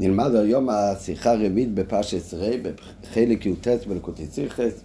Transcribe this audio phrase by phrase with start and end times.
[0.00, 4.80] נלמד היום השיחה הרביעית בפרשת רי, בחלק י"ט בלקוטי סיכס.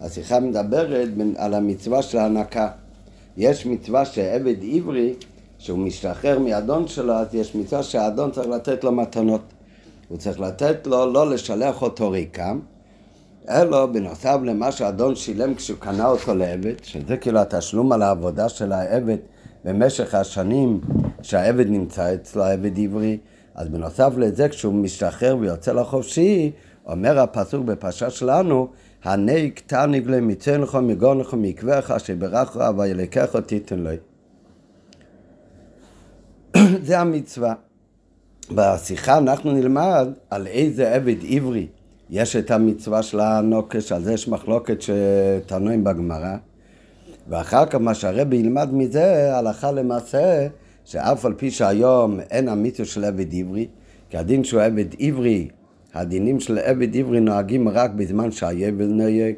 [0.00, 2.68] השיחה מדברת על המצווה של ההנקה.
[3.36, 5.14] יש מצווה שעבד עברי,
[5.58, 9.40] שהוא משתחרר מאדון שלו, אז יש מצווה שהאדון צריך לתת לו מתנות.
[10.08, 12.60] הוא צריך לתת לו, לא לשלח אותו ריקם,
[13.48, 18.72] אלא בנוסף למה שהאדון שילם כשהוא קנה אותו לעבד, שזה כאילו התשלום על העבודה של
[18.72, 19.18] העבד
[19.64, 20.80] במשך השנים
[21.22, 23.18] שהעבד נמצא אצלו, העבד עברי,
[23.54, 26.50] אז בנוסף לזה, כשהוא משתחרר ויוצא לחופשי,
[26.86, 28.68] אומר הפסוק בפרשה שלנו,
[29.04, 33.96] הנק תניג לי מצא לך מגון לך מקווך שברך רב וילקח תיתן לי.
[36.86, 37.54] זה המצווה.
[38.50, 41.66] בשיחה אנחנו נלמד על איזה עבד עברי
[42.10, 46.36] יש את המצווה של הנוקש, על זה יש מחלוקת שתנועים בגמרא.
[47.28, 50.46] ואחר כך מה שהרבי ילמד מזה, הלכה למעשה,
[50.84, 53.66] שאף על פי שהיום אין המצווה של עבד עברי,
[54.10, 55.48] כי הדין שהוא עבד עברי,
[55.94, 59.34] הדינים של עבד עברי נוהגים רק בזמן שהיבל נוהג,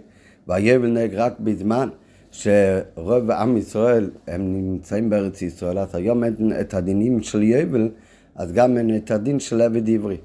[0.47, 1.88] והיבל נוהג רק בזמן
[2.30, 7.91] שרוב עם ישראל הם נמצאים בארץ ישראל, אז היום אין את הדינים של יבל,
[8.34, 10.16] אז גם אין את הדין של עבד עברי.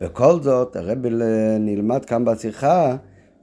[0.00, 1.08] וכל זאת, הרבי
[1.60, 2.96] נלמד כאן בשיחה,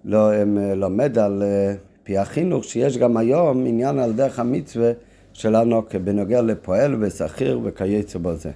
[0.05, 0.43] לא,
[0.75, 1.73] לומד על אה,
[2.03, 4.91] פי החינוך, שיש גם היום עניין על דרך המצווה
[5.33, 8.51] שלנו בנוגע לפועל ושכיר וכייצא בזה.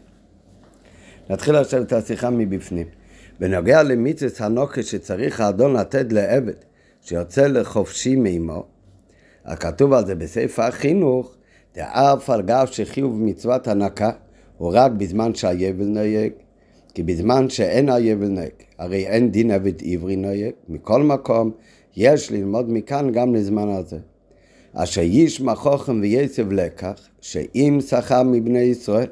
[1.29, 2.87] נתחיל עכשיו את השיחה מבפנים.
[3.39, 6.53] בנוגע למצווה הנוקה שצריך האדון לתת לעבד
[7.01, 8.65] שיוצא לחופשי מעמו,
[9.45, 11.35] הכתוב על זה בספר החינוך,
[11.75, 14.11] דאף על גב שחיוב מצוות הנקה
[14.57, 16.33] הוא רק בזמן שהיבל נויג,
[16.93, 21.51] כי בזמן שאין היבל נויג, הרי אין דין עבד עברי נויג, מכל מקום
[21.97, 23.97] יש ללמוד מכאן גם לזמן הזה.
[24.79, 29.07] אשר ישמע חוכם וייצב לקח, שאם שכר מבני ישראל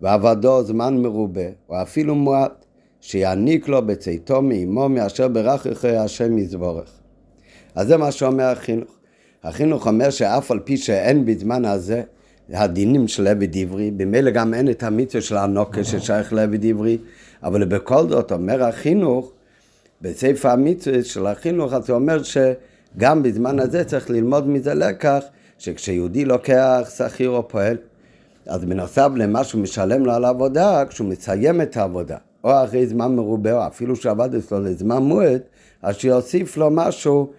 [0.00, 2.64] ועבדו זמן מרובה, או אפילו מועט,
[3.00, 6.90] שיעניק לו בצאתו מאמו מאשר ברך אחרי השם יזבורך.
[7.74, 8.90] אז זה מה שאומר החינוך.
[9.42, 12.02] החינוך אומר שאף על פי שאין בזמן הזה
[12.52, 16.98] הדינים של עבד עברי, במילא גם אין את המצווה של הנוקה ששייך לעבד עברי,
[17.42, 19.32] אבל בכל זאת אומר החינוך,
[20.02, 22.36] בספר המצווה של החינוך, אז הוא אומר ש...
[22.98, 25.24] גם בזמן הזה צריך ללמוד מזה לקח,
[25.58, 27.76] שכשיהודי לוקח שכיר או פועל,
[28.46, 33.16] אז בנוסף למה שהוא משלם לו על העבודה, כשהוא מסיים את העבודה, או אחרי זמן
[33.16, 35.40] מרובה, או אפילו שעבד אצלו לזמן מועד,
[35.82, 37.32] אז שיוסיף לו משהו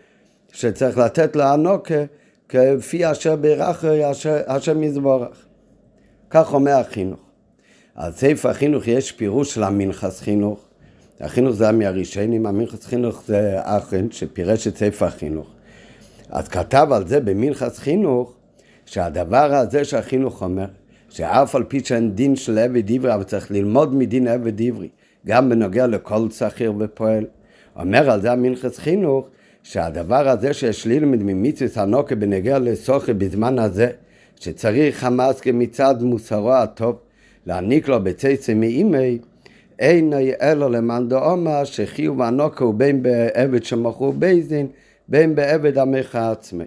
[0.51, 2.03] שצריך לתת לו הנוקה,
[2.49, 3.85] כפי אשר בירך
[4.47, 5.45] השם יזבורך.
[6.29, 7.19] כך אומר החינוך.
[7.95, 10.65] על ספר החינוך יש פירוש של המנחס חינוך,
[11.23, 15.47] החינוך זה מהראשונים, המנחס חינוך זה אחרן שפירש את ספר החינוך.
[16.29, 18.33] אז כתב על זה במנחס חינוך,
[18.85, 20.65] שהדבר הזה שהחינוך אומר,
[21.09, 24.89] שאף על פי שאין דין של עבד עברי, אבל צריך ללמוד מדין עבד עברי,
[25.27, 27.25] גם בנוגע לכל שכיר ופועל.
[27.75, 29.29] אומר על זה המנחס חינוך,
[29.63, 33.89] שהדבר הזה שיש ללמד ממצווה הנוקה בנוגע לסוכר בזמן הזה,
[34.39, 36.95] שצריך חמאס כמצד מוסרו הטוב,
[37.45, 39.19] להעניק לו בצייצי מאימי,
[39.83, 44.67] אין אלא למאן דאמר שחיוב הנוקה הוא בין בעבד שמכרו בייזין,
[45.07, 46.63] בין בעבד עמך עצמי.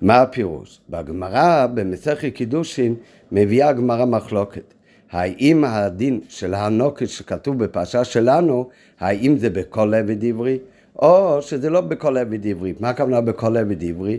[0.00, 0.80] מה הפירוש?
[0.90, 2.94] בגמרא, במסכת קידושין,
[3.32, 4.74] מביאה הגמרא מחלוקת.
[5.10, 8.68] האם הדין של הנוקה שכתוב בפרשה שלנו,
[9.00, 10.58] האם זה בכל עבד עברי,
[10.98, 12.74] או שזה לא בכל עבד עברי.
[12.80, 14.18] מה הכוונה בכל עבד עברי?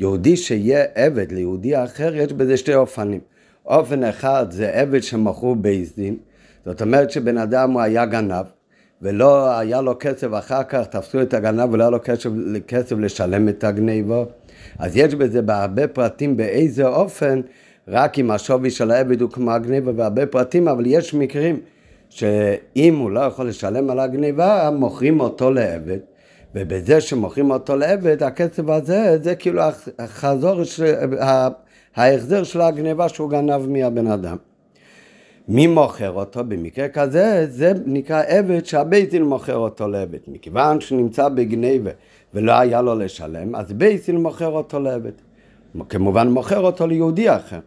[0.00, 3.20] יהודי שיהיה עבד ליהודי אחר, יש בזה שתי אופנים.
[3.66, 6.16] אופן אחד זה עבד שמכרו בייזין,
[6.66, 8.44] זאת אומרת שבן אדם הוא היה גנב,
[9.02, 12.30] ולא היה לו כסף אחר כך, תפסו את הגנב ולא היה לו כסף,
[12.68, 14.26] כסף לשלם את הגניבו.
[14.78, 17.40] אז יש בזה בהרבה פרטים באיזה אופן,
[17.88, 21.60] רק אם השווי של העבד הוא כמו הגניבה בהרבה פרטים, אבל יש מקרים
[22.08, 25.98] שאם הוא לא יכול לשלם על הגניבה, מוכרים אותו לעבד.
[26.54, 29.62] ובזה שמוכרים אותו לעבד, הכסף הזה, זה כאילו
[29.98, 30.60] החזור,
[31.96, 34.36] ההחזר של הגניבה שהוא גנב מהבן אדם.
[35.48, 36.44] מי מוכר אותו?
[36.44, 40.18] במקרה כזה, זה נקרא עבד שהבית דין מוכר אותו לעבד.
[40.28, 41.90] מכיוון שנמצא בגניבה
[42.34, 45.12] ולא היה לו לשלם, אז בית דין מוכר אותו לעבד.
[45.88, 47.58] כמובן מוכר אותו ליהודי אחר.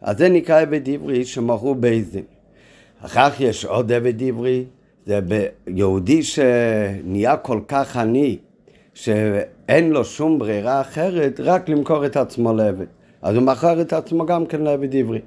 [0.00, 2.24] אז זה נקרא עבד עברי שמוכרו בית דין.
[3.00, 4.64] אחר כך יש עוד עבד עברי,
[5.06, 5.20] זה
[5.66, 8.38] יהודי שנהיה כל כך עני,
[8.94, 12.86] שאין לו שום ברירה אחרת, רק למכור את עצמו לעבד.
[13.22, 15.20] אז הוא מכר את עצמו גם כן לעבד עברי.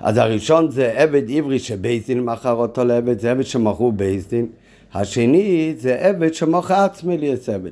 [0.00, 4.46] אז הראשון זה עבד עברי שבייסדין מכר אותו לעבד, זה עבד שמכרו בייסדין.
[4.94, 7.70] השני זה עבד שמוכר עצמי להיות עבד.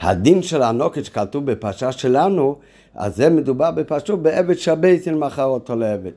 [0.00, 2.56] הדין של הנוקת שכתוב בפרשה שלנו,
[2.94, 6.10] אז זה מדובר בפשוט בעבד שהבייסדין מכר אותו לעבד.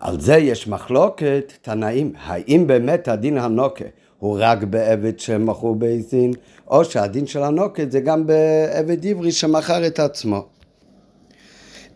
[0.00, 3.84] על זה יש מחלוקת תנאים, האם באמת הדין הנוקה
[4.18, 6.32] הוא רק בעבד שמכור בעזין,
[6.68, 10.46] או שהדין של הנוקה זה גם בעבד עברי שמכר את עצמו.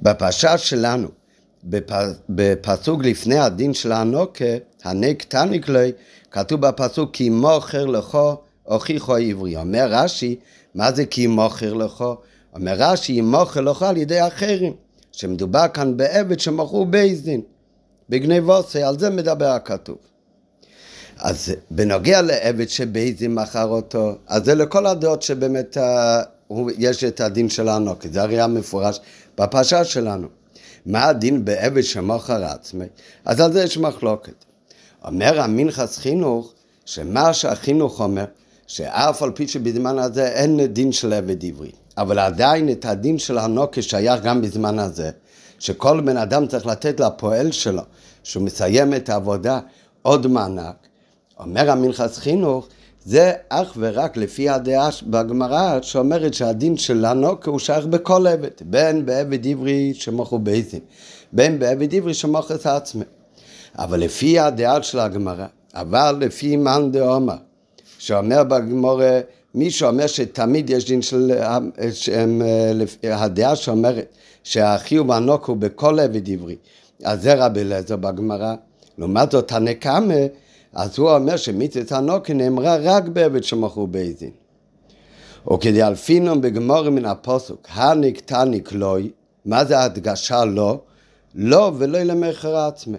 [0.02, 1.08] בפרשה שלנו,
[2.28, 4.44] בפסוק לפני הדין של הנוקה,
[4.84, 5.92] הנק תניקלי,
[6.30, 9.56] כתוב בפסוק כי מוכר לכו הוכיחו עברי.
[9.56, 10.36] אומר רש"י,
[10.74, 12.16] מה זה כי מוכר לכו?
[12.54, 14.72] אומר רש"י, מוכר לכו על ידי אחרים,
[15.12, 17.40] שמדובר כאן בעבד שמכרו בייזדין,
[18.08, 19.96] בגניבוסי, על זה מדבר הכתוב.
[21.18, 27.48] אז בנוגע לעבד שבייזדין מכר אותו, אז זה לכל הדעות שבאמת uh, יש את הדין
[27.48, 29.00] שלנו, כי זה הרי המפורש
[29.38, 30.28] בפרשה שלנו.
[30.86, 32.84] מה הדין בעבד שמוכר עצמי?
[33.24, 34.44] אז על זה יש מחלוקת.
[35.04, 36.52] אומר המנחס חינוך,
[36.84, 38.24] שמה שהחינוך אומר,
[38.66, 43.38] שאף על פי שבזמן הזה אין דין של עבד עברי, אבל עדיין את הדין של
[43.38, 45.10] הנוקש שייך גם בזמן הזה,
[45.58, 47.82] שכל בן אדם צריך לתת לפועל שלו,
[48.22, 49.60] שהוא מסיים את העבודה,
[50.02, 50.86] עוד מענק.
[51.38, 52.68] אומר המנחס חינוך,
[53.04, 59.06] זה אך ורק לפי הדעה בגמרא שאומרת שהדין של הנוקה הוא שייך בכל עבד, בין
[59.06, 60.80] בעבד עברי שמוכו בייזים,
[61.32, 63.04] בין בעבד עברי שמוכו את עצמי.
[63.78, 67.36] אבל לפי הדעה של הגמרא, אבל לפי מאן דאמר,
[67.98, 69.20] שאומר בגמורה,
[69.54, 71.32] מי שאומר שתמיד יש דין של
[73.02, 76.56] הדעה שאומרת שהחיוב הנוק הוא בכל עבד עברי,
[77.04, 78.54] אז זה רבי אליעזר בגמרא.
[78.98, 80.14] לעומת זאת הנקמה,
[80.74, 84.30] אז הוא אומר שמיתת הנוקה נאמרה רק בעבד שמכרו בייזין.
[85.52, 89.10] וכדי אלפינום בגמורה מן הפוסוק, הניק תניק לוי,
[89.44, 90.80] מה זה הדגשה לא?
[91.34, 92.98] לא ולא למכר עצמי.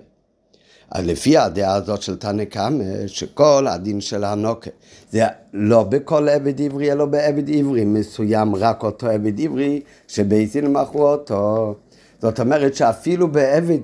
[0.92, 4.69] אז לפי הדעה הזאת של תנא קמא, שכל הדין של הנוקה
[5.12, 5.24] זה
[5.54, 11.75] לא בכל עבד עברי, אלא בעבד עברי מסוים, רק אותו עבד עברי שבייסין מכרו אותו.
[12.22, 13.80] זאת אומרת שאפילו בעבד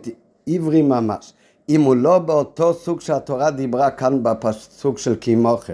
[0.47, 1.33] עברי ממש,
[1.71, 5.73] אם הוא לא באותו סוג שהתורה דיברה כאן בפסוק של קימוכר,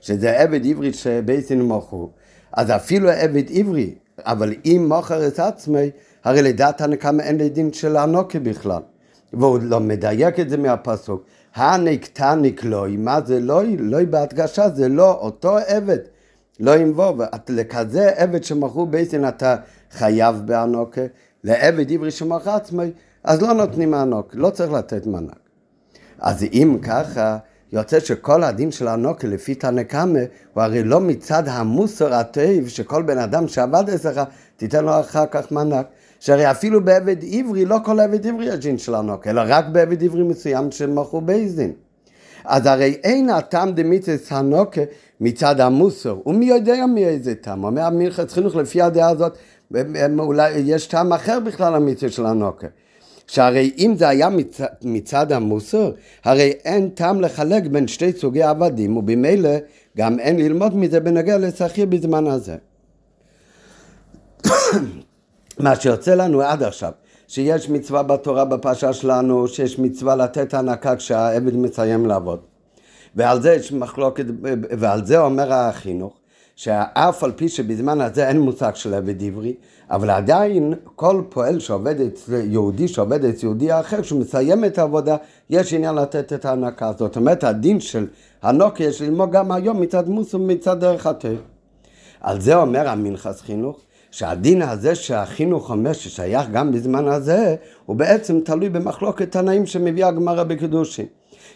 [0.00, 2.10] שזה עבד עברי שבייסין מכרו,
[2.52, 5.90] אז אפילו עבד עברי, אבל אם מוכר את עצמי,
[6.24, 8.82] הרי לדעת הנקמה אין לדין של הנוקה בכלל.
[9.32, 11.24] והוא לא מדייק את זה מהפסוק.
[11.54, 13.76] הנקתניק לוי, מה זה לוי?
[13.76, 15.98] לוי בהדגשה זה לא אותו עבד.
[16.60, 19.56] לא עם וו, לכזה עבד שמכרו בייסין אתה
[19.90, 21.02] חייב באנוקה,
[21.44, 22.90] לעבד עברי שמכר עצמי,
[23.24, 25.38] אז לא נותנים מענוק, לא צריך לתת מענק.
[26.18, 27.38] אז אם ככה,
[27.72, 30.18] יוצא שכל הדין של הנוקה לפי תנקמה
[30.54, 34.20] הוא הרי לא מצד המוסר הטוב שכל בן אדם שעבד אצלך
[34.56, 35.86] תיתן לו אחר כך מענק.
[36.20, 40.04] שהרי אפילו בעבד עברי, לא כל עבד עברי יש דין של הנוקה, אלא רק בעבד
[40.04, 41.72] עברי מסוים שמכרו בייזין.
[42.44, 44.80] אז הרי אין הטעם דמיתס הנוקה
[45.20, 49.38] מצד המוסר, ומי יודע מי איזה טעם, אומר המלכת חינוך לפי הדעה הזאת,
[50.18, 52.66] אולי יש טעם אחר בכלל למיתוס של הנוקה.
[53.26, 55.92] שהרי אם זה היה מצד, מצד המוסר,
[56.24, 59.50] הרי אין טעם לחלק בין שתי סוגי עבדים, ובמילא
[59.96, 62.56] גם אין ללמוד מזה בנוגע לשכיר בזמן הזה.
[65.58, 66.92] מה שיוצא לנו עד עכשיו,
[67.28, 72.40] שיש מצווה בתורה בפרשה שלנו, שיש מצווה לתת הנקה כשהעבד מסיים לעבוד.
[73.16, 74.24] ועל זה יש מחלוקת,
[74.78, 76.18] ועל זה אומר החינוך,
[76.56, 79.54] שאף על פי שבזמן הזה אין מושג של עבד עברי,
[79.90, 85.16] אבל עדיין כל פועל שעובד אצל יהודי שעובד אצל יהודי אחר, כשהוא מסיים את העבודה,
[85.50, 86.92] יש עניין לתת את ההנקה.
[86.98, 88.06] זאת אומרת, הדין של
[88.42, 91.40] הנוקי יש ללמוד גם היום מצד מוס ומצד דרך הטבע.
[92.20, 93.80] על זה אומר המנחס חינוך,
[94.10, 97.56] שהדין הזה שהחינוך אומר ששייך גם בזמן הזה,
[97.86, 101.06] הוא בעצם תלוי במחלוקת תנאים שמביאה הגמרא בקידושין.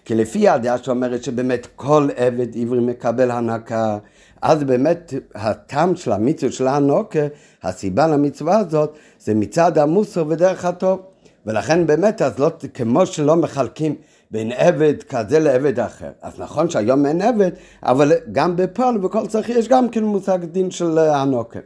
[0.04, 3.98] כי לפי הדעה שאומרת שבאמת כל עבד עברי מקבל הנקה,
[4.42, 7.26] אז באמת הטעם של המצווה של הנוקה,
[7.62, 11.00] הסיבה למצווה הזאת, זה מצד המוסר ודרך הטוב.
[11.46, 13.94] ולכן באמת, אז לא, כמו שלא מחלקים
[14.30, 16.10] בין עבד כזה לעבד אחר.
[16.22, 17.50] אז נכון שהיום אין עבד,
[17.82, 21.58] אבל גם בפועל, בכל צריך יש גם כן מושג דין של הנוקה.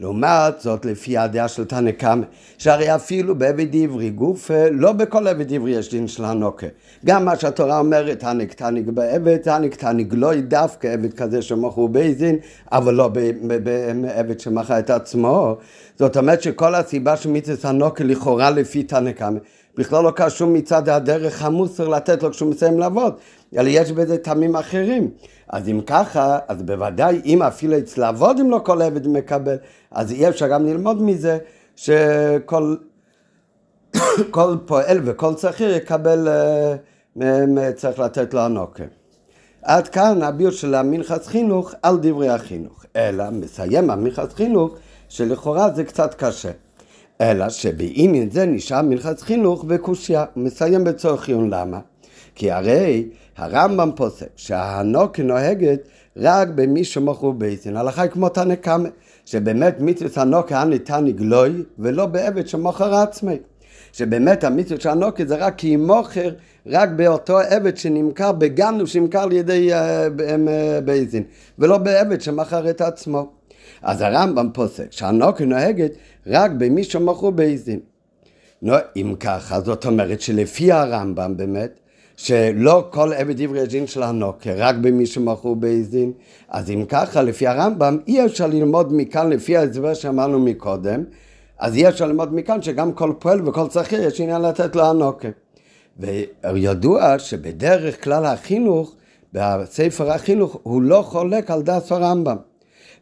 [0.00, 2.24] לעומת זאת, לפי הדעה של תנא קמא,
[2.58, 6.66] שהרי אפילו בעבד עברי גוף, לא בכל עבד עברי יש דין של הנוקה.
[7.04, 12.36] גם מה שהתורה אומרת, תניק תניק בעבד, תניק תניק לא דווקא עבד כזה שמכרו בייזין,
[12.72, 13.08] אבל לא
[13.62, 15.56] בעבד שמכר את עצמו.
[15.98, 19.38] זאת אומרת שכל הסיבה של מצווה הנוקה לכאורה לפי תנא קמא.
[19.76, 23.14] בכלל לא קשור מצד הדרך המוסר לתת לו כשהוא מסיים לעבוד,
[23.56, 25.10] אלא יש בזה טעמים אחרים.
[25.48, 29.56] אז אם ככה, אז בוודאי אם אפילו אצל לעבוד אם לא כל עבד מקבל,
[29.96, 31.38] אז אי אפשר גם ללמוד מזה
[31.76, 32.76] שכל
[34.30, 36.28] כל פועל וכל צחיר יקבל,
[37.22, 38.84] אה, צריך לתת לו הנוקר.
[39.62, 42.84] עד כאן הביור של המנחס חינוך על דברי החינוך.
[42.96, 44.74] אלא מסיים המנחס חינוך
[45.08, 46.50] שלכאורה זה קצת קשה.
[47.20, 50.24] אלא שבעניין זה נשאר מלכת חינוך וקושייה.
[50.34, 51.80] הוא מסיים בצורך עיון למה?
[52.34, 55.80] כי הרי הרמב"ם פוסק שהנוקה נוהגת
[56.16, 57.76] רק במי שמכרו בייסין.
[57.76, 58.88] הלכה כמו תנא קמא,
[59.26, 63.36] שבאמת מצוות הנוקה הניתן לגלוי ולא בעבד שמוכר עצמי.
[63.92, 66.30] שבאמת המצוות של הנוקה זה רק כי מוכר
[66.66, 69.76] רק באותו עבד שנמכר בגן שנמכר על ידי uh,
[70.84, 71.22] בייזין,
[71.58, 73.32] ולא בעבד שמכר את עצמו.
[73.82, 75.90] אז הרמב"ם פוסק שהענקה נוהגת
[76.26, 77.80] רק במי שמכרו בייזין.
[78.62, 81.80] נו, אם ככה, זאת אומרת שלפי הרמב"ם באמת,
[82.16, 86.12] שלא כל עבד עברי דין של הענקה, רק במי שמכרו בייזין.
[86.48, 91.04] אז אם ככה, לפי הרמב"ם, אי אפשר ללמוד מכאן, לפי ההסבר שאמרנו מקודם,
[91.58, 95.28] אז אי אפשר ללמוד מכאן שגם כל פועל וכל שכיר יש עניין לתת לו הענקה.
[96.52, 98.94] וידוע שבדרך כלל החינוך,
[99.32, 102.36] בספר החינוך, הוא לא חולק על דעת הרמב"ם.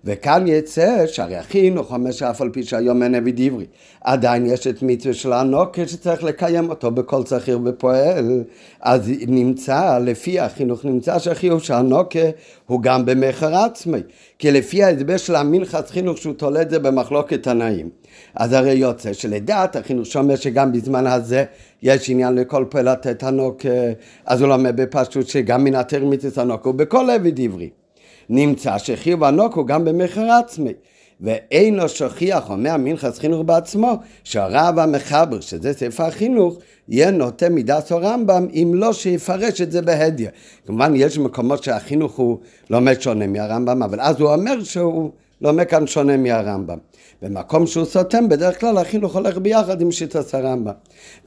[0.05, 3.67] וכאן יצא שהרי החינוך אומר שאף על פי שהיום אין עביד עברי,
[4.01, 8.45] עדיין יש את מצווה של הנוקר שצריך לקיים אותו בכל שכיר ופועל.
[8.81, 12.31] אז נמצא, לפי החינוך נמצא שהחיוב של הנוקר
[12.67, 14.01] הוא גם במכר עצמי.
[14.39, 17.89] כי לפי ההסבר של המנחת חינוך שהוא תולה את זה במחלוקת תנאים.
[18.35, 21.45] אז הרי יוצא שלדעת החינוך שאומר שגם בזמן הזה
[21.83, 23.93] יש עניין לכל פועל לתת הנוקר,
[24.27, 27.84] אז הוא לומד בפשוט שגם מן התר מצווה הנוקר הוא בכל עביד עברי.
[28.29, 30.73] נמצא שחיוב הנוק הוא גם במכר עצמי.
[31.21, 38.47] ואינו שוכיח, אומר מנחס חינוך בעצמו, שהרב המחבר, שזה ספר החינוך, יהיה נוטה מידת הרמב"ם,
[38.55, 40.29] אם לא שיפרש את זה בהדיא.
[40.67, 42.39] כמובן, יש מקומות שהחינוך הוא
[42.71, 46.79] לומד שונה מהרמב"ם, אבל אז הוא אומר שהוא לומד כאן שונה מהרמב"ם.
[47.23, 50.73] במקום שהוא סותם, בדרך כלל החינוך הולך ביחד עם שיטת הרמב"ם.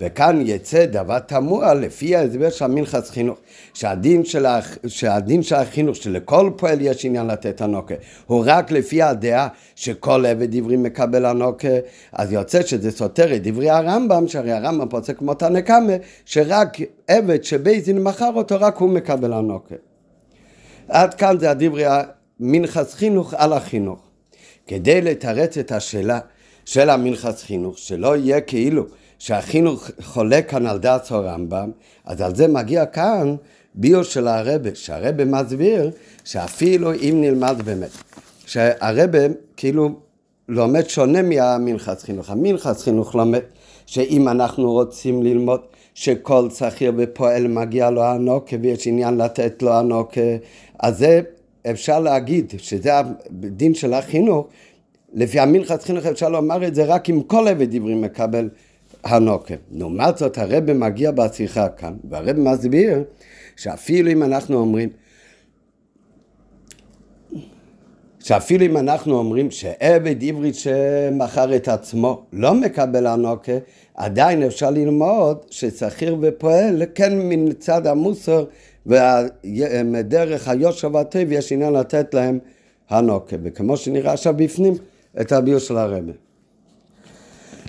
[0.01, 3.37] וכאן יצא דבר תמוה לפי ההסבר של המנחס חינוך,
[3.73, 4.77] שהדין של, הח...
[4.87, 10.55] שהדין של החינוך, שלכל פועל יש עניין לתת הנוקה, הוא רק לפי הדעה שכל עבד
[10.55, 11.67] עברי מקבל הנוקה,
[12.13, 15.93] אז יוצא שזה סותר את דברי הרמב"ם, שהרי הרמב"ם פוסק כמו תנא קמא,
[16.25, 16.77] שרק
[17.07, 19.75] עבד שבית דין מכר אותו, רק הוא מקבל הנוקה.
[20.87, 21.83] עד כאן זה הדברי
[22.39, 24.06] המנחס חינוך על החינוך.
[24.67, 26.19] כדי לתרץ את השאלה
[26.65, 28.83] של המנחס חינוך, שלא יהיה כאילו
[29.19, 31.71] שהחינוך חולק כאן על דעת הרמב"ם,
[32.05, 33.35] אז על זה מגיע כאן
[33.75, 35.91] ביו של הרבה, שהרבה מסביר
[36.23, 37.89] שאפילו אם נלמד באמת,
[38.45, 39.19] שהרבה
[39.57, 39.89] כאילו
[40.49, 42.29] לומד שונה מהמנחס חינוך.
[42.29, 43.41] המנחס חינוך לומד
[43.85, 45.61] שאם אנחנו רוצים ללמוד
[45.93, 50.21] שכל שכיר ופועל מגיע לו הנוקה ויש עניין לתת לו הנוקה,
[50.79, 51.21] אז זה
[51.71, 54.47] אפשר להגיד שזה הדין של החינוך,
[55.13, 58.49] לפי המנחת חינוך אפשר לומר את זה רק אם כל עבד עברי מקבל
[59.03, 59.55] הנוקם.
[59.71, 63.03] לעומת זאת הרב מגיע בשיחה כאן, והרב מסביר
[63.55, 64.89] שאפילו אם אנחנו אומרים
[68.19, 73.51] שאפילו אם אנחנו אומרים שעבד עברי שמכר את עצמו לא מקבל הנוקה,
[73.95, 78.45] עדיין אפשר ללמוד ששכיר ופועל כן מן צד המוסר
[78.87, 82.39] ודרך היושר והטוב יש עניין לתת להם
[82.89, 83.35] הנוקה.
[83.43, 84.73] וכמו שנראה עכשיו בפנים,
[85.21, 86.11] את הביור של הרבה.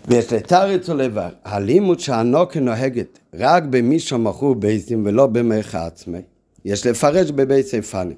[0.09, 6.21] ויש לתרץ ולבר, הלימוד שהנוקה נוהגת רק במי שמכור בייסים ולא במערך עצמי,
[6.65, 8.15] יש לפרש בבית ספני.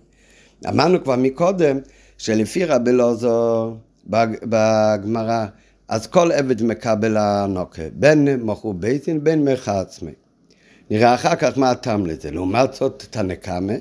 [0.69, 1.79] אמרנו כבר מקודם
[2.19, 3.71] שלפי רבי אלעזר
[4.07, 5.47] בגמרא,
[5.89, 10.13] אז כל עבד מקבל הנוקה, בין מכור בייסין בין מערך עצמי.
[10.91, 12.31] נראה אחר כך מה הטעם לזה.
[12.31, 13.73] לעומת זאת, תנקמה,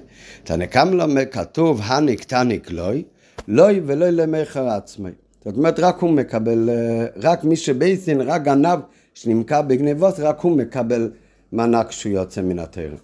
[0.43, 3.03] תנקמה לומד כתוב, הניק תניק לוי,
[3.47, 5.09] לוי ולוי למכר עצמי.
[5.45, 8.79] זאת אומרת, רק הוא מקבל, אה, רק מי שבייסין, רק גנב
[9.13, 11.11] שנמכר בגנבות, רק הוא מקבל
[11.51, 12.95] מענק שהוא יוצא מן התרם.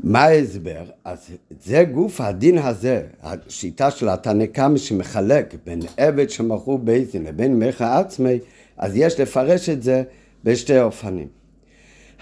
[0.00, 0.84] מה ההסבר?
[1.04, 1.30] אז
[1.64, 8.38] זה גוף הדין הזה, השיטה של התנקם שמחלק בין עבד שמכרו בייסין לבין מכר עצמי,
[8.78, 10.02] אז יש לפרש את זה
[10.44, 11.43] בשתי אופנים.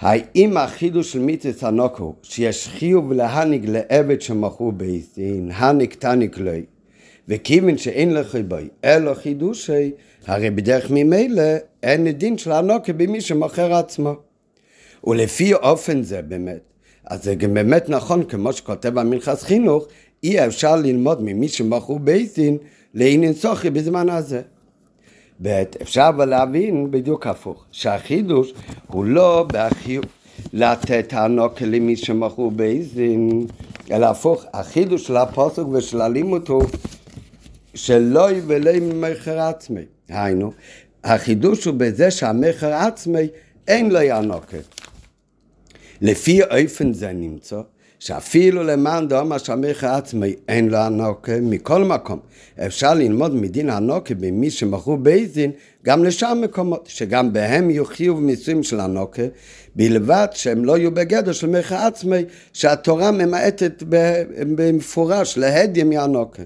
[0.03, 6.65] האם החידוש של מיתוס הנוקו, שיש חיוב להניג לעבד שמכרו בייסין, הניג תניק לוי,
[7.27, 9.91] וכיוון שאין לך בוי אלא חידושי,
[10.25, 11.43] הרי בדרך ממילא
[11.83, 14.13] אין דין של הנוקה במי שמוכר עצמו.
[15.03, 16.61] ולפי אופן זה באמת,
[17.05, 19.87] אז זה גם באמת נכון, כמו שכותב המנחס חינוך,
[20.23, 22.57] אי אפשר ללמוד ממי שמכרו בייסין
[22.93, 24.41] לעניין סוחי בזמן הזה.
[25.41, 28.53] ב' אפשר אבל להבין בדיוק הפוך, שהחידוש
[28.87, 30.05] הוא לא בהחיוב
[30.53, 33.47] לתת הנוקה למי שמכרו בייסין,
[33.91, 36.63] אלא הפוך, החידוש של הפוסק ושל הלימוד הוא
[37.75, 39.81] שלא יבלה ממכר עצמי.
[40.09, 40.51] היינו,
[41.03, 43.27] החידוש הוא בזה שהמכר עצמי
[43.67, 44.57] אין לו ינוקה.
[46.01, 47.61] לפי אופן זה נמצא
[48.05, 52.19] שאפילו למען דאמר שמך עצמי אין לו הנוקה, מכל מקום
[52.65, 55.51] אפשר ללמוד מדין הנוקה במי שמכרו בייזין
[55.85, 59.21] גם לשאר מקומות, שגם בהם יהיו חיוב מיסויים של הנוקה,
[59.75, 63.83] בלבד שהם לא יהיו בגדר של מיכה עצמי, שהתורה ממעטת
[64.55, 66.43] במפורש להדיה מהנוקה.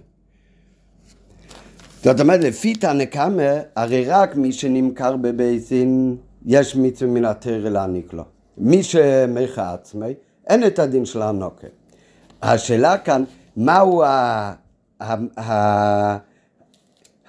[2.03, 8.13] זאת אומרת, לפי תנא קמא, הרי רק מי שנמכר בבייזין, יש מצווה מן התרא להעניק
[8.13, 8.23] לו.
[8.57, 10.13] מי שמיכה עצמי,
[10.49, 11.67] אין את הדין של הנוקה.
[12.41, 13.23] השאלה כאן,
[13.57, 14.53] מהו ה...
[15.01, 15.13] ה...
[15.39, 16.17] ה...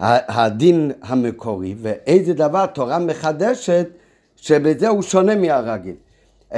[0.00, 3.88] הדין המקורי, ואיזה דבר תורה מחדשת
[4.36, 5.94] שבזה הוא שונה מהרגיל.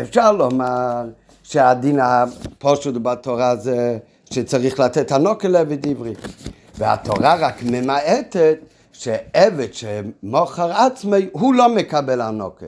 [0.00, 1.04] אפשר לומר
[1.42, 3.98] שהדין הפושט בתורה זה
[4.30, 6.14] שצריך לתת הנוקל לעבד עברי,
[6.78, 8.58] והתורה רק ממעטת
[8.92, 12.66] שעבד שמוכר עצמי הוא לא מקבל הנוקל.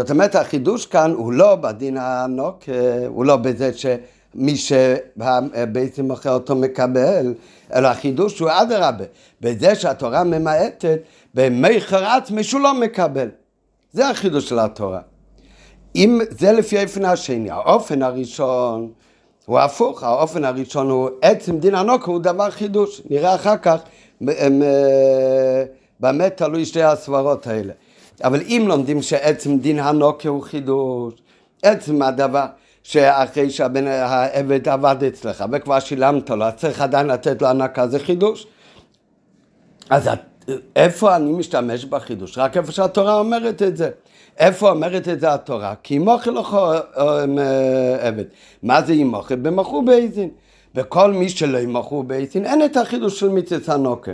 [0.00, 3.86] זאת אומרת החידוש כאן הוא לא בדין הנוקל, הוא לא בזה ש...
[4.34, 7.34] מי שבעצם מוכר אותו מקבל,
[7.74, 9.04] אלא החידוש הוא אדרבה,
[9.40, 10.98] בזה שהתורה ממעטת,
[11.34, 13.28] במכר עצמי שהוא לא מקבל.
[13.92, 15.00] זה החידוש של התורה.
[15.96, 18.92] אם זה לפי האופן השני, האופן הראשון
[19.46, 23.80] הוא הפוך, האופן הראשון הוא עצם דין הנוקו הוא דבר חידוש, נראה אחר כך
[24.28, 25.64] אה,
[26.00, 27.72] במה תלוי שתי הסברות האלה.
[28.24, 31.14] אבל אם לומדים שעצם דין הנוקו הוא חידוש,
[31.62, 32.46] עצם הדבר
[32.82, 37.98] שאחרי שהבן העבד עבד אצלך וכבר שילמת לו, אז צריך עדיין לתת לו הנקה, זה
[37.98, 38.46] חידוש.
[39.90, 40.08] אז
[40.76, 42.38] איפה אני משתמש בחידוש?
[42.38, 43.90] רק איפה שהתורה אומרת את זה.
[44.38, 45.74] איפה אומרת את זה התורה?
[45.82, 46.80] כי ימוכר לך אה,
[47.38, 48.24] אה, עבד.
[48.62, 49.36] מה זה ימוכר?
[49.36, 50.28] במכרו באיזין.
[50.74, 54.12] וכל מי שלא ימכרו באיזין, אין את החידוש של מצוות הנוקר.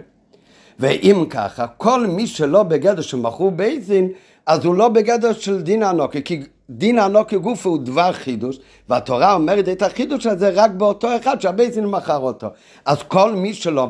[0.78, 4.09] ואם ככה, כל מי שלא בגדר שמכרו באיזין,
[4.47, 9.35] אז הוא לא בגדר של דין הענקה, כי דין הענקה גוף הוא דבר חידוש, והתורה
[9.35, 12.47] אומרת את החידוש הזה רק באותו אחד שהבייזין מכר אותו.
[12.85, 13.88] אז כל מי שלא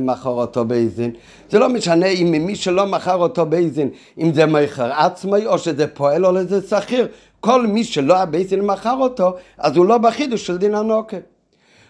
[0.00, 1.10] מכר אותו בייזין,
[1.50, 5.86] זה לא משנה אם מי שלא מכר אותו בייזין, אם זה מכר עצמי או שזה
[5.86, 7.08] פועל או לזה שכיר,
[7.40, 11.18] כל מי שלא הבייזין מכר אותו, אז הוא לא בחידוש של דין הענקה.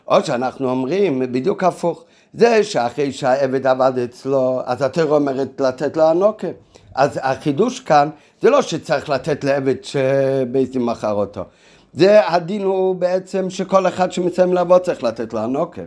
[0.08, 6.02] או שאנחנו אומרים בדיוק הפוך, זה שאחרי שהעבד עבד אצלו, אז התורה אומרת לתת לו
[6.02, 6.50] הנוקר.
[6.94, 8.08] אז החידוש כאן
[8.42, 11.44] זה לא שצריך לתת לעבד שבייסים מכר אותו.
[11.92, 15.84] זה הדין הוא בעצם שכל אחד שמסיים לעבוד צריך לתת לו הנוקר.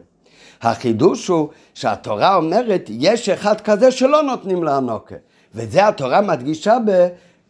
[0.62, 5.16] החידוש הוא שהתורה אומרת יש אחד כזה שלא נותנים לו הנוקר.
[5.56, 7.08] וזה התורה מדגישה ב...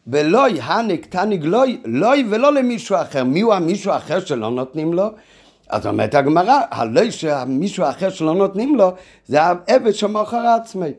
[0.08, 3.24] ולוי, הניק, תניג, לוי, לוי ולא למישהו אחר.
[3.24, 5.08] מי הוא המישהו האחר שלא נותנים לו?
[5.70, 8.92] אז אומרת הגמרא, הלוי שמישהו אחר שלא נותנים לו,
[9.26, 10.92] זה העבד שמוכר עצמי.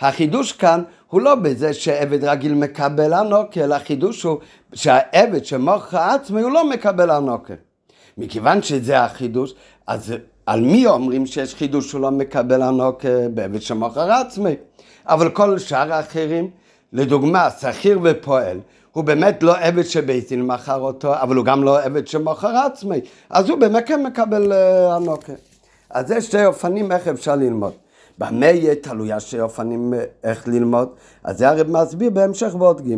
[0.00, 4.38] החידוש כאן הוא לא בזה שעבד רגיל מקבל הנוקל, החידוש הוא
[4.74, 7.54] שהעבד שמוכר עצמי הוא לא מקבל הנוקל.
[8.18, 9.54] מכיוון שזה החידוש,
[9.86, 10.14] אז
[10.46, 13.28] על מי אומרים שיש חידוש שהוא לא מקבל הנוקל?
[13.28, 14.54] בעבד שמוכר עצמי.
[15.06, 16.50] אבל כל שאר האחרים,
[16.92, 18.58] לדוגמה, שכיר ופועל,
[18.96, 23.48] הוא באמת לא עבד שבית מכר אותו, אבל הוא גם לא עבד שמוכר עצמי, אז
[23.48, 24.54] הוא באמת כן מקבל uh,
[24.92, 25.32] הנוקל.
[25.90, 27.72] אז זה שתי אופנים איך אפשר ללמוד.
[28.18, 30.88] במה יהיה תלוי השי אופנים איך ללמוד?
[31.24, 32.94] אז זה הרב מסביר בהמשך בעוד ג'.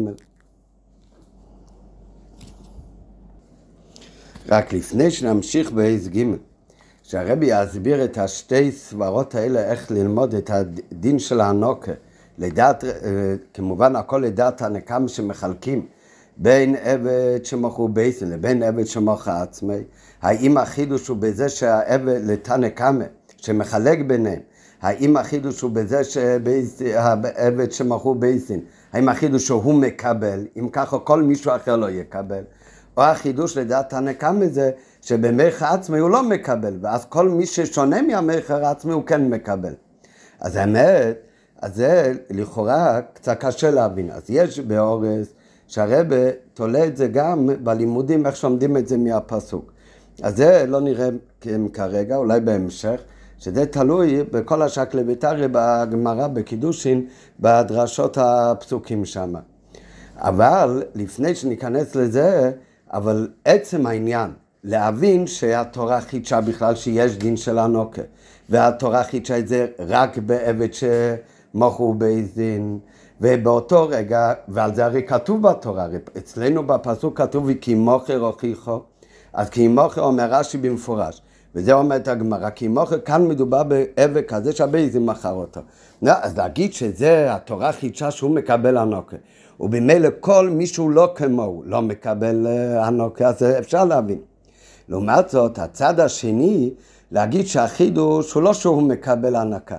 [4.48, 6.24] רק לפני שנמשיך באיז ג',
[7.02, 11.92] שהרבי יסביר את השתי סברות האלה איך ללמוד את הדין של הנוקה,
[12.38, 12.90] לדעת, אה,
[13.54, 15.86] כמובן הכל לדעת הנקם שמחלקים
[16.36, 19.82] בין עבד שמוכרו בייסן לבין עבד שמוכר עצמי,
[20.22, 23.04] האם החידוש הוא בזה שהעבד לתנא קמא
[23.36, 24.40] שמחלק ביניהם?
[24.82, 28.60] האם החידוש הוא בזה שהעבד שמכרו בייסין,
[28.92, 32.42] האם החידוש הוא מקבל, אם ככה כל מישהו אחר לא יקבל,
[32.96, 34.70] או החידוש לדעת הנקם מזה
[35.02, 39.74] שבמכר עצמי הוא לא מקבל, ואז כל מי ששונה מהמכר עצמי הוא כן מקבל.
[40.40, 41.16] אז האמת,
[41.62, 44.10] אז זה לכאורה קצת קשה להבין.
[44.10, 45.28] אז יש באורס
[45.66, 49.72] שהרבה תולה את זה גם בלימודים, איך שלומדים את זה מהפסוק.
[50.22, 51.08] אז זה לא נראה
[51.72, 53.00] כרגע, אולי בהמשך.
[53.38, 57.06] שזה תלוי בכל השקלי ויתרי בגמרא, בקידושין,
[57.40, 59.34] בדרשות הפסוקים שם.
[60.16, 62.52] אבל לפני שניכנס לזה,
[62.92, 64.30] אבל עצם העניין,
[64.64, 68.02] להבין שהתורה חידשה בכלל שיש דין של הנוקה,
[68.48, 71.37] והתורה חידשה את זה רק בעבד שמוכרו
[71.98, 72.78] בית דין,
[73.20, 75.86] ובאותו רגע, ועל זה הרי כתוב בתורה,
[76.18, 78.80] אצלנו בפסוק כתוב כי מוכר הוכיחו,
[79.32, 81.22] אז כי מוכר אומר רש"י במפורש,
[81.54, 85.60] וזה אומרת הגמרא, כי מוכר כאן מדובר בעבד כזה שהבייזים מכר אותו.
[86.02, 89.16] לא, אז להגיד שזה התורה חידשה שהוא מקבל הנוקה,
[89.60, 94.18] ובמילא כל מישהו לא כמוהו לא מקבל הנוקה, אז אפשר להבין.
[94.88, 96.70] לעומת זאת, הצד השני,
[97.12, 99.76] להגיד שהחידוש הוא לא שהוא מקבל הנקה.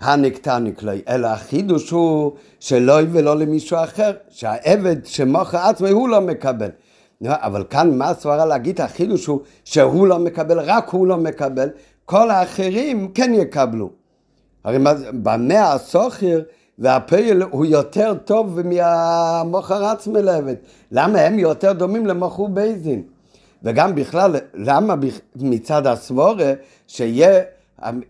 [0.00, 6.68] הנקטניק לא, אלא החידוש הוא שלא ולא למישהו אחר, שהעבד שמוכר עצמו הוא לא מקבל.
[7.26, 11.68] אבל כאן מה הסברה להגיד החידוש הוא שהוא לא מקבל, רק הוא לא מקבל,
[12.04, 13.90] כל האחרים כן יקבלו.
[14.64, 14.78] הרי
[15.22, 16.40] במאה הסוחר
[16.78, 20.54] והפעיל הוא יותר טוב מהמוכר עצמי לעבד.
[20.92, 23.02] למה הם יותר דומים למוכר בייזין?
[23.62, 24.94] וגם בכלל, למה
[25.36, 26.52] מצד הסבורה
[26.86, 27.42] שיהיה,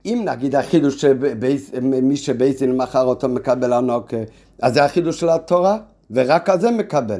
[0.06, 4.14] אם נגיד החידוש שמי שבייזין מכר אותו מקבל ענוק,
[4.62, 5.78] אז זה החידוש של התורה,
[6.10, 7.18] ורק על זה מקבל.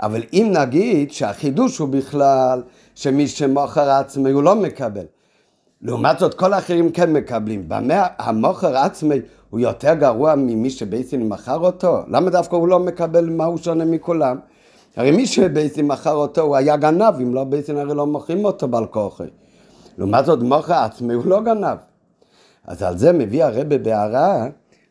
[0.00, 2.62] אבל אם נגיד שהחידוש הוא בכלל
[2.94, 5.04] שמי שמוכר עצמי הוא לא מקבל.
[5.82, 7.68] לעומת זאת כל האחרים כן מקבלים.
[7.68, 11.98] במה המוכר עצמי הוא יותר גרוע ממי שבייסין מכר אותו?
[12.08, 14.38] למה דווקא הוא לא מקבל מה הוא שונה מכולם?
[14.96, 18.68] הרי מי שבייסין מכר אותו הוא היה גנב, אם לא בייסין הרי לא מוכרים אותו
[18.68, 19.24] בעל כוחי.
[19.98, 21.78] לעומת זאת מוכר עצמי הוא לא גנב.
[22.64, 24.46] אז על זה מביא הרבה בהערה,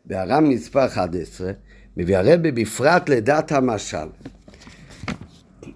[0.05, 1.51] בהערה מספר 11,
[1.97, 4.07] מביא הרבה בפרט לדעת המשל.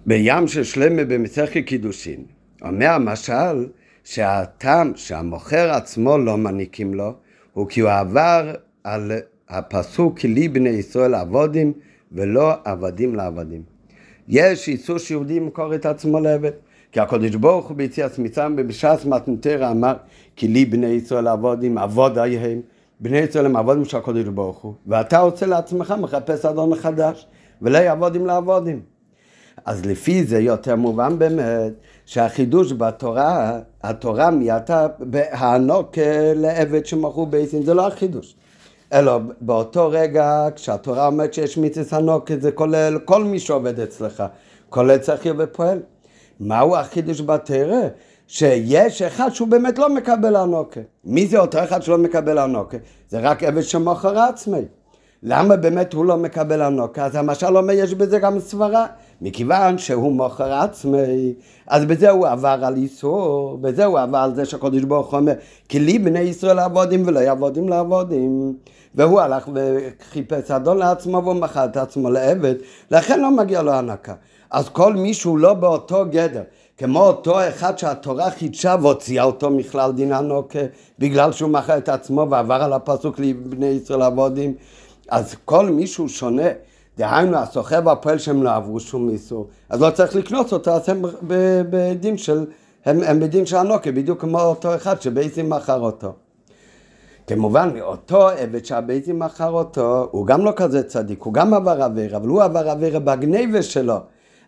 [0.06, 2.24] בים של שלמה במסכת קידושין.
[2.62, 3.66] אומר המשל
[4.04, 7.12] שהטעם שהמוכר עצמו לא מעניקים לו
[7.52, 9.12] הוא כי הוא עבר על
[9.48, 11.72] הפסוק כי לי בני ישראל עבודים
[12.12, 13.62] ולא עבדים לעבדים.
[14.28, 16.50] יש איסור שיהודי ימכור את עצמו לעבד.
[16.92, 19.94] כי הקדוש ברוך הוא ביציאת מצרים ובש"ס מתנתרא אמר
[20.36, 22.60] כי לי בני ישראל עבודים עבוד עליהם
[23.00, 27.26] בני ישראל הם עבודים של הקדוש ברוך הוא ואתה רוצה לעצמך מחפש אדון חדש
[27.62, 28.80] ולא יעבודים לעבודים
[29.64, 31.72] אז לפי זה יותר מובן באמת
[32.06, 34.86] שהחידוש בתורה, התורה מייתה
[35.30, 35.98] הענוק
[36.34, 38.36] לעבד שמכרו בעצים, זה לא החידוש.
[38.92, 44.22] אלא באותו רגע, כשהתורה אומרת שיש מצווה ענוק, זה כולל כל מי שעובד אצלך,
[44.68, 45.78] כולל צחיר ופועל.
[46.40, 47.80] מהו החידוש בתרא?
[48.26, 50.80] שיש אחד שהוא באמת לא מקבל ענוקה.
[51.04, 52.76] מי זה אותו אחד שלא מקבל ענוקה?
[53.08, 54.60] זה רק עבד שמוכר עצמי.
[55.22, 57.04] למה באמת הוא לא מקבל ענוקה?
[57.04, 58.86] אז המשל אומר, יש בזה גם סברה.
[59.20, 61.34] מכיוון שהוא מוכר עצמי,
[61.66, 65.32] אז בזה הוא עבר על איסור, בזה הוא עבר על זה שהקדוש ברוך הוא אומר,
[65.68, 68.54] כי לי בני ישראל עבודים ולא יעבודים לעבודים.
[68.94, 72.54] והוא הלך וחיפש אדון לעצמו והוא מכר את עצמו לעבד,
[72.90, 74.14] לכן לא מגיע לו הנקה.
[74.50, 76.42] אז כל מי שהוא לא באותו גדר,
[76.78, 80.58] כמו אותו אחד שהתורה חידשה והוציאה אותו מכלל דין הנוקה,
[80.98, 84.54] בגלל שהוא מכר את עצמו ועבר על הפסוק לבני ישראל עבודים,
[85.08, 86.48] אז כל מי שהוא שונה
[86.98, 91.02] דהיינו, הסוחר והפועל שהם לא עברו שום איסור, אז לא צריך לקנוס אותו, אז הם
[91.70, 92.46] בדין של,
[92.84, 96.12] הם, הם בדין של הנוקה, בדיוק כמו אותו אחד שבייסים מכר אותו.
[97.26, 102.18] כמובן, אותו עבד שהבייסים מכר אותו, הוא גם לא כזה צדיק, הוא גם עבר עבירה,
[102.18, 103.96] אבל הוא עבר עבירה בגניבה שלו.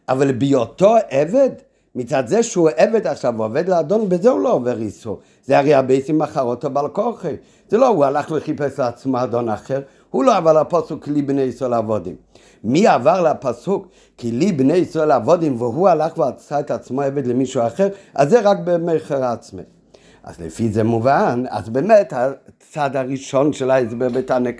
[0.08, 1.50] אבל בהיותו עבד,
[1.94, 5.20] מצד זה שהוא עבד עכשיו, הוא עובד לאדון, בזה הוא לא עובר איסור.
[5.44, 7.36] זה הרי הבייסים מכר אותו בעל כורחי.
[7.68, 11.72] זה לא, הוא הלך וחיפש לעצמו אדון אחר, הוא לא עבר לפסוק לי בני ישראל
[11.72, 12.16] עבודים.
[12.64, 13.88] מי עבר לפסוק
[14.18, 18.40] כי לי בני ישראל עבודים והוא הלך ועשה את עצמו עבד למישהו אחר, אז זה
[18.40, 19.62] רק במכר עצמי.
[20.24, 24.50] אז לפי זה מובן, אז באמת הצד הראשון של ההסבר בתנא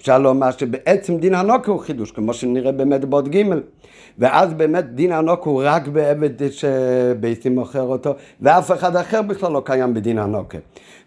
[0.00, 3.42] אפשר לומר שבעצם דין הנוקר הוא חידוש, כמו שנראה באמת בעוד ג'
[4.18, 9.62] ואז באמת דין הנוקר הוא רק בעבד שביתי מוכר אותו, ואף אחד אחר בכלל לא
[9.64, 10.58] קיים בדין הנוקר.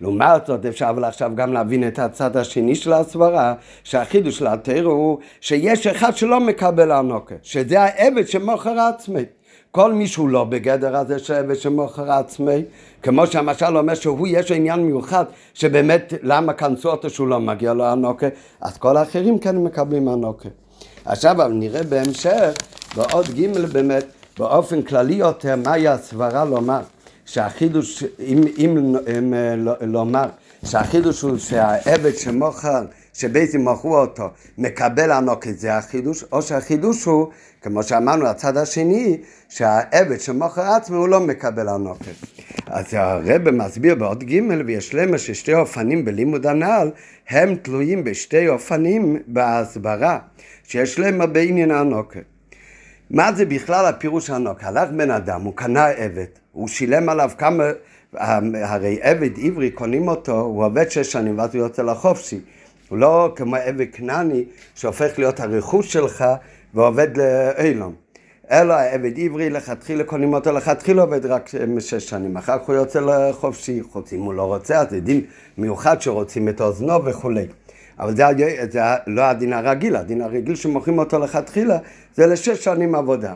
[0.02, 4.90] לעומת זאת אפשר אבל עכשיו גם להבין את הצד השני של הסברה, שהחידוש של התרא
[4.90, 9.24] הוא שיש אחד שלא מקבל הנוקר, שזה העבד שמוכר עצמי.
[9.72, 12.64] כל מי שהוא לא בגדר הזה של עבד שמוכר עצמי,
[13.04, 17.86] כמו שהמשל אומר שהוא יש עניין מיוחד, שבאמת למה כנסו אותו שהוא לא מגיע לו
[17.86, 18.28] הנוקה,
[18.62, 20.50] אז כל האחרים כן מקבלים הנוקה.
[21.06, 22.52] עכשיו נראה בהמשך,
[22.96, 24.06] בעוד ג' באמת,
[24.38, 26.82] באופן כללי יותר, מהי הסברה לומר,
[27.26, 29.34] שהחידוש, אם, אם, אם
[29.82, 30.26] לומר,
[30.66, 32.82] שהחידוש הוא שהעבד שמוכר,
[33.20, 37.28] שבייסים מכרו אותו, מקבל הנוקת, זה החידוש, או שהחידוש הוא,
[37.62, 39.18] כמו שאמרנו, הצד השני,
[39.50, 42.14] שהעבד שמוכר עצמו הוא לא מקבל הנוקת.
[42.68, 46.92] אז הרב מסביר בעוד ג' ויש למה ששתי אופנים בלימוד הנ"ל
[47.30, 50.20] הם תלויים בשתי אופנים בהסברה
[50.64, 52.24] שיש להם בעניין הנוקת.
[53.10, 54.64] מה זה בכלל הפירוש הנוקת?
[54.64, 57.64] הלך בן אדם, הוא קנה עבד, הוא שילם עליו כמה,
[58.14, 62.40] הרי עבד עברי קונים אותו, הוא עובד שש שנים ואז הוא יוצא לחופשי.
[62.90, 66.26] הוא לא כמו עבד כנעני שהופך להיות הרכוש שלך
[66.74, 67.94] ועובד לאילום.
[68.52, 71.50] אלא העבד עברי לכתחילה קונים אותו לכתחילה עובד רק
[71.80, 75.22] שש שנים, אחר כך הוא יוצא לחופשי, חוץ אם הוא לא רוצה, אז זה דין
[75.58, 77.46] מיוחד שרוצים את אוזנו וכולי.
[78.00, 78.26] אבל זה,
[78.72, 81.78] זה לא הדין הרגיל, הדין הרגיל שמוכרים אותו לכתחילה
[82.16, 83.34] זה לשש שנים עבודה.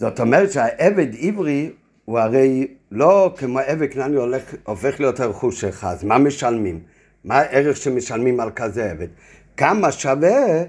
[0.00, 1.70] זאת אומרת שהעבד עברי
[2.04, 4.16] הוא הרי לא כמו עבד כנעני
[4.64, 6.93] הופך להיות הרכוש שלך, אז מה משלמים?
[7.24, 9.08] מה הערך שמשלמים על כזה עבד?
[9.56, 10.62] כמה שווה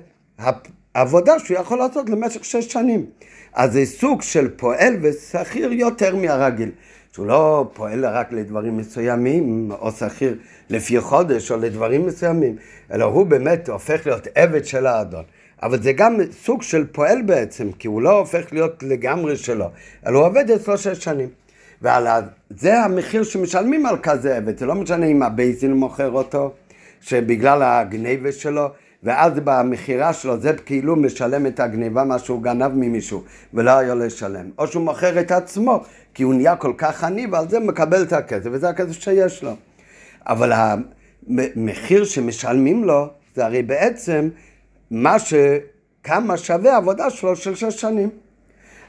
[0.95, 3.05] העבודה שהוא יכול לעשות למשך שש שנים.
[3.53, 6.71] אז זה סוג של פועל ושכיר יותר מהרגיל.
[7.15, 10.37] שהוא לא פועל רק לדברים מסוימים, או שכיר
[10.69, 12.55] לפי חודש, או לדברים מסוימים,
[12.91, 15.23] אלא הוא באמת הופך להיות עבד של האדון.
[15.63, 19.65] אבל זה גם סוג של פועל בעצם, כי הוא לא הופך להיות לגמרי שלו,
[20.07, 21.29] אלא הוא עובד אצלו שש שנים.
[21.81, 22.07] ועל
[22.49, 26.53] זה המחיר שמשלמים על כזה עבד, זה לא משנה אם הבייזין מוכר אותו,
[27.01, 28.69] שבגלל הגניבה שלו,
[29.03, 34.49] ואז במכירה שלו זה כאילו משלם את הגניבה מה שהוא גנב ממישהו ולא היה לשלם.
[34.57, 35.83] או שהוא מוכר את עצמו
[36.13, 39.55] כי הוא נהיה כל כך עני ועל זה מקבל את הכסף וזה הכסף שיש לו.
[40.27, 40.51] אבל
[41.27, 44.29] המחיר שמשלמים לו זה הרי בעצם
[44.91, 45.33] מה ש...
[46.05, 48.09] כמה שווה העבודה שלו של שש שנים.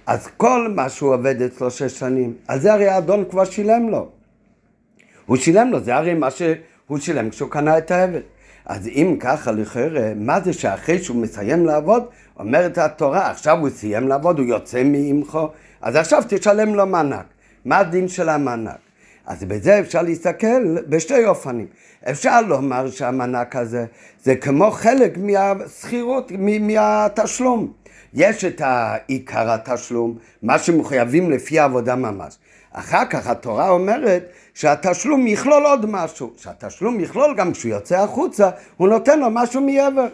[0.07, 4.09] אז כל מה שהוא עובד אצלו שש שנים, על זה הרי האדון כבר שילם לו.
[5.27, 8.21] הוא שילם לו, זה הרי מה שהוא שילם כשהוא קנה את העבד.
[8.67, 12.05] אז אם ככה לכאורה, מה זה שאחרי שהוא מסיים לעבוד,
[12.39, 15.49] אומרת התורה, עכשיו הוא סיים לעבוד, הוא יוצא מעמכו,
[15.83, 17.27] אז עכשיו תשלם לו מענק.
[17.65, 18.77] מה הדין של המענק?
[19.27, 21.67] אז בזה אפשר להסתכל בשתי אופנים.
[22.11, 23.85] אפשר לומר שהמענק הזה
[24.23, 27.73] זה כמו חלק מהשכירות, מהתשלום.
[28.17, 28.63] יש את
[29.07, 32.39] עיקר התשלום, מה שמחויבים לפי העבודה ממש.
[32.73, 38.89] אחר כך התורה אומרת שהתשלום יכלול עוד משהו, שהתשלום יכלול גם כשהוא יוצא החוצה, הוא
[38.89, 40.07] נותן לו משהו מעבר.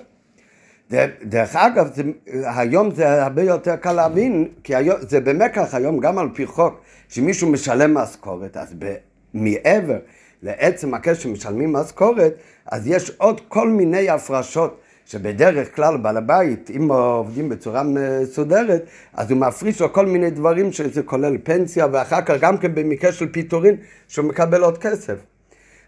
[1.22, 6.00] דרך אגב, זה, היום זה הרבה יותר קל להבין, כי היום, זה באמת ככה היום
[6.00, 8.94] גם על פי חוק, שמישהו משלם משכורת, אז ב,
[9.34, 9.98] מעבר
[10.42, 12.32] לעצם הקשר שמשלמים משכורת,
[12.66, 18.84] אז יש עוד כל מיני הפרשות שבדרך כלל בעל הבית, אם עובדים בצורה מסודרת,
[19.14, 23.12] אז הוא מפריש לו כל מיני דברים שזה כולל פנסיה, ואחר כך גם כן במקרה
[23.12, 23.76] של פיטורין,
[24.08, 25.14] שהוא מקבל עוד כסף.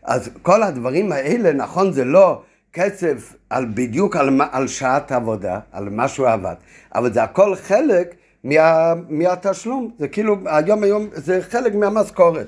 [0.03, 5.90] אז כל הדברים האלה, נכון, זה לא כסף על בדיוק על, על שעת עבודה, על
[5.90, 6.55] מה שהוא עבד,
[6.94, 12.46] אבל זה הכל חלק מה, מהתשלום, זה כאילו, היום היום זה חלק מהמשכורת.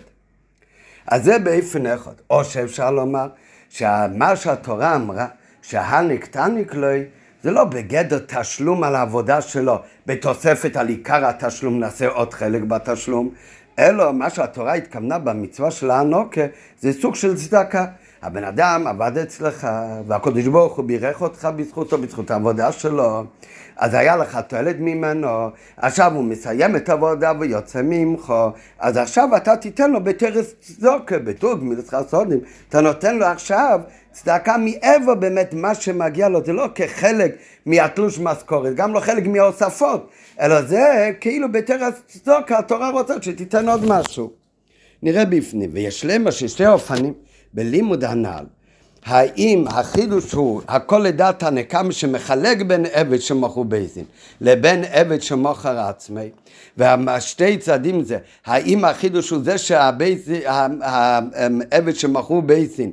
[1.07, 2.13] אז זה באופן אחד.
[2.31, 3.29] או שאפשר לומר
[3.69, 5.27] שמה שהתורה אמרה,
[5.69, 7.05] שהניק תניק לוי,
[7.43, 13.31] זה לא בגדר תשלום על העבודה שלו, בתוספת על עיקר התשלום נעשה עוד חלק בתשלום,
[13.79, 16.41] אלא מה שהתורה התכוונה במצווה של האנוקה
[16.81, 17.87] זה סוג של צדקה.
[18.23, 19.69] הבן אדם עבד אצלך,
[20.07, 23.25] והקדוש ברוך הוא בירך אותך בזכותו, בזכות העבודה שלו,
[23.77, 28.35] אז היה לך תועלת ממנו, עכשיו הוא מסיים את העבודה ויוצא ממך,
[28.79, 33.81] אז עכשיו אתה תיתן לו בטרס צדוקה, בטוב מלך חסודים, אתה נותן לו עכשיו
[34.23, 40.11] צדקה מעבר באמת מה שמגיע לו, זה לא כחלק מהתלוש משכורת, גם לא חלק מההוספות,
[40.41, 44.31] אלא זה כאילו בטרס צדוקה, התורה רוצה שתיתן עוד משהו.
[45.03, 47.13] נראה בפנים, ויש למה ששתי אופנים
[47.55, 48.45] בלימוד הנ"ל.
[49.07, 54.05] האם החידוש הוא הכל לדעת הנקם שמחלק בין עבד שמכרו בייסין
[54.41, 56.31] לבין עבד שמוכר עצמי
[56.77, 60.17] והשתי צעדים זה האם החידוש הוא זה שהעבד
[61.95, 62.91] שמכרו בייסין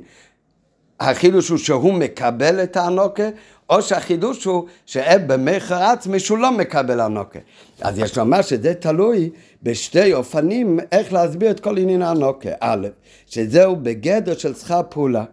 [1.00, 3.28] החידוש הוא שהוא מקבל את האנוקה
[3.70, 7.38] או שהחידוש הוא שבמכר עצמי שהוא לא מקבל אנוקה
[7.80, 9.30] אז יש לומר שזה תלוי
[9.62, 12.88] בשתי אופנים איך להסביר את כל עניין האנוקה א',
[13.26, 15.24] שזהו בגדר של שכר פעולה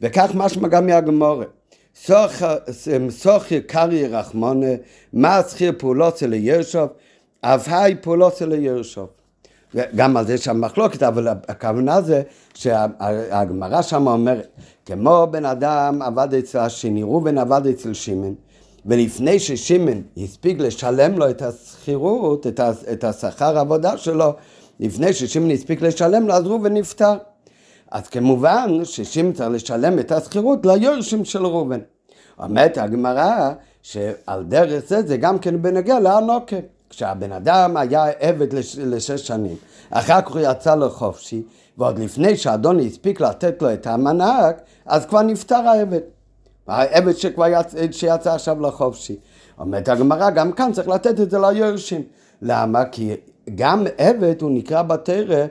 [0.00, 1.44] וכך משמע גם מהגמורה.
[3.10, 4.66] סוכר קרי רחמונה,
[5.12, 6.88] מה שכיר פעולות אל ירשוב,
[7.40, 9.21] אף היי פעולות אל ירשוב.
[9.96, 12.22] גם על זה יש שם מחלוקת, אבל הכוונה זה
[12.54, 14.46] שהגמרא שם אומרת,
[14.86, 18.32] כמו בן אדם עבד אצל השני, ראובן עבד אצל שמן,
[18.86, 22.46] ולפני ששמן הספיק לשלם לו את השכירות,
[22.92, 24.32] את השכר העבודה שלו,
[24.80, 27.14] לפני ששמן הספיק לשלם לו, אז ראובן נפטר.
[27.90, 31.80] אז כמובן ששים צריך לשלם את השכירות ליורשים של ראובן.
[32.38, 33.50] אומרת הגמרא
[33.82, 36.56] שעל דרך זה זה גם כן בנוגע לאנוקה.
[36.92, 39.56] כשהבן אדם היה עבד לש, לשש שנים,
[39.90, 41.42] אחר כך הוא יצא לחופשי,
[41.78, 46.00] ועוד לפני שאדוני הספיק לתת לו את המענק, אז כבר נפטר העבד.
[46.68, 47.74] העבד שכבר יצ...
[47.90, 49.16] שיצא עכשיו לחופשי.
[49.58, 52.02] אומרת הגמרא, גם כאן צריך לתת את זה ליורשים.
[52.42, 52.84] למה?
[52.84, 53.14] כי
[53.54, 55.46] גם עבד הוא נקרא בתרא,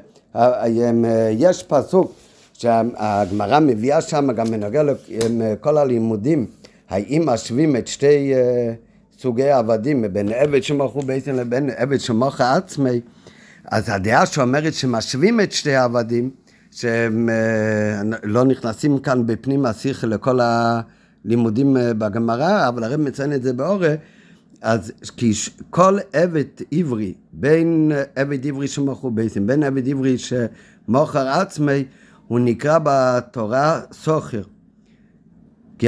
[1.32, 2.13] יש פסוק
[2.54, 6.45] שהגמרא מביאה שם גם בנוגע לכל הלימודים,
[6.89, 8.90] האם משווים את שתי uh,
[9.21, 13.01] סוגי עבדים, בין עבד שמוכרו בעצם לבין עבד שמוכר עצמי,
[13.65, 16.29] אז הדעה שאומרת שמשווים את שתי העבדים,
[16.71, 23.43] שהם uh, לא נכנסים כאן בפנים השיח לכל הלימודים uh, בגמרא, אבל הרב מציין את
[23.43, 23.95] זה באורי,
[24.62, 25.31] אז כי
[25.69, 31.84] כל עבד עברי, בין עבד עברי שמוכרו בייסים, בין עבד עברי שמוכר עצמי,
[32.27, 34.41] הוא נקרא בתורה סוחר.
[35.79, 35.88] כי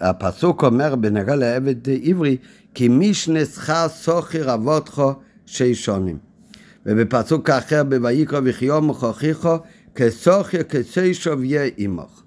[0.00, 2.36] הפסוק אומר בנגע לעבד עברי,
[2.74, 5.02] כי משנסך סוחר אבותך
[5.46, 6.18] שישונים.
[6.86, 9.56] ובפסוק אחר, בויקרא וחיום וכוכיכו,
[9.94, 12.22] כסוחר כסיישוב יהיה עמך.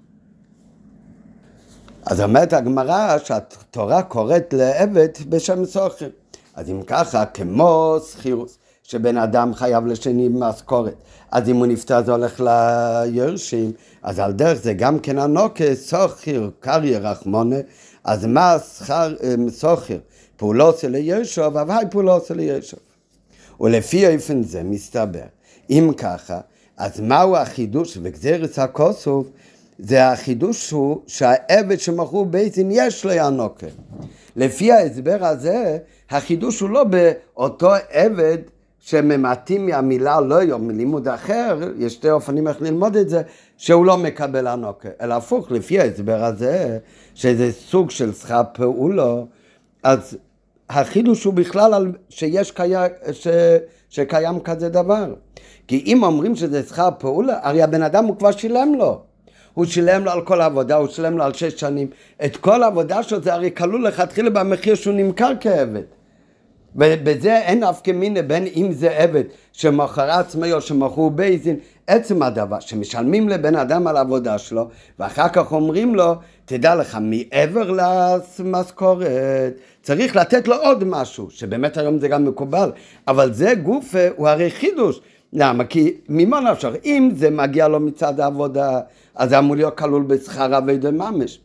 [2.06, 6.08] אז אומרת הגמרא שהתורה קוראת לעבד בשם סוחר.
[6.54, 10.94] אז אם ככה, כמו סחירוס, שבן אדם חייב לשני משכורת,
[11.30, 16.48] אז אם הוא נפטר זה הולך ליורשים, אז על דרך זה גם כן הנוקה, סוחר,
[16.60, 17.56] קריה רחמונה,
[18.04, 19.98] אז מה שכר אמ, סוחר?
[20.36, 22.80] פעולוסי לישוב, אבל פעולוסי לישוב.
[23.60, 25.24] ולפי אופן זה מסתבר,
[25.70, 26.40] אם ככה,
[26.76, 29.26] אז מהו החידוש וגזירס הכוסוף?
[29.78, 33.66] זה החידוש הוא שהעבד שמכרו בית יש לו ינוקה.
[34.36, 35.78] לפי ההסבר הזה,
[36.10, 38.38] החידוש הוא לא באותו עבד
[38.82, 43.22] שממעטים מהמילה לא יום, מלימוד אחר, יש שתי אופנים איך ללמוד את זה,
[43.56, 46.78] שהוא לא מקבל הנוקה, אלא הפוך, לפי ההסבר הזה,
[47.14, 49.26] שזה סוג של שכר פעולו,
[49.82, 50.18] אז
[50.70, 52.72] החידוש הוא בכלל על שיש קי...
[53.12, 53.28] ש...
[53.90, 55.14] שקיים כזה דבר.
[55.68, 59.00] כי אם אומרים שזה שכר פעולה, הרי הבן אדם הוא כבר שילם לו.
[59.54, 61.88] הוא שילם לו על כל העבודה, הוא שילם לו על שש שנים.
[62.24, 65.82] את כל העבודה שלו זה הרי כלול לכתחילה במחיר שהוא נמכר כעבד.
[66.76, 71.56] ובזה אין אף כמיני בין אם זה עבד שמוכר עצמי או שמכרו בייזין,
[71.86, 77.70] עצם הדבר שמשלמים לבן אדם על העבודה שלו ואחר כך אומרים לו, תדע לך, מעבר
[77.70, 79.06] למשכורת
[79.82, 82.72] צריך לתת לו עוד משהו, שבאמת היום זה גם מקובל,
[83.08, 85.00] אבל זה גוף, הוא הרי חידוש.
[85.32, 85.64] למה?
[85.64, 86.72] כי ממה נפשר?
[86.84, 88.80] אם זה מגיע לו מצד העבודה,
[89.14, 91.38] אז זה אמור להיות כלול בשכר אביידה ממש.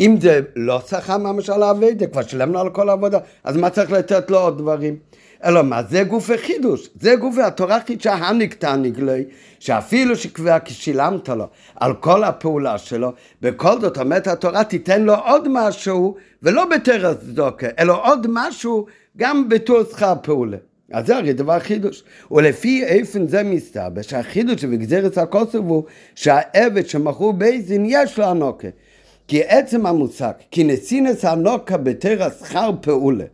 [0.00, 3.92] אם זה לא שכר ממש על האביידה, כבר שילמנו על כל העבודה, אז מה צריך
[3.92, 4.96] לתת לו עוד דברים?
[5.44, 9.24] אלא מה, זה גוף החידוש, זה גוף התורה חידשה הניק תעניק לי,
[9.58, 15.48] שאפילו שכבר שילמת לו על כל הפעולה שלו, בכל זאת אומרת התורה תיתן לו עוד
[15.50, 20.56] משהו, ולא בתרס צדוקה, אלא עוד משהו גם בתור שכר פעולה.
[20.92, 22.02] אז זה הרי דבר חידוש.
[22.30, 28.68] ולפי איפן זה מסתבר שהחידוש שבגזרת הכוסף הוא שהעבד שמכרו בייזין יש לו הנוקה.
[29.28, 33.24] כי עצם המושג, כי נסינס הנוקה בתרא שכר פעולה.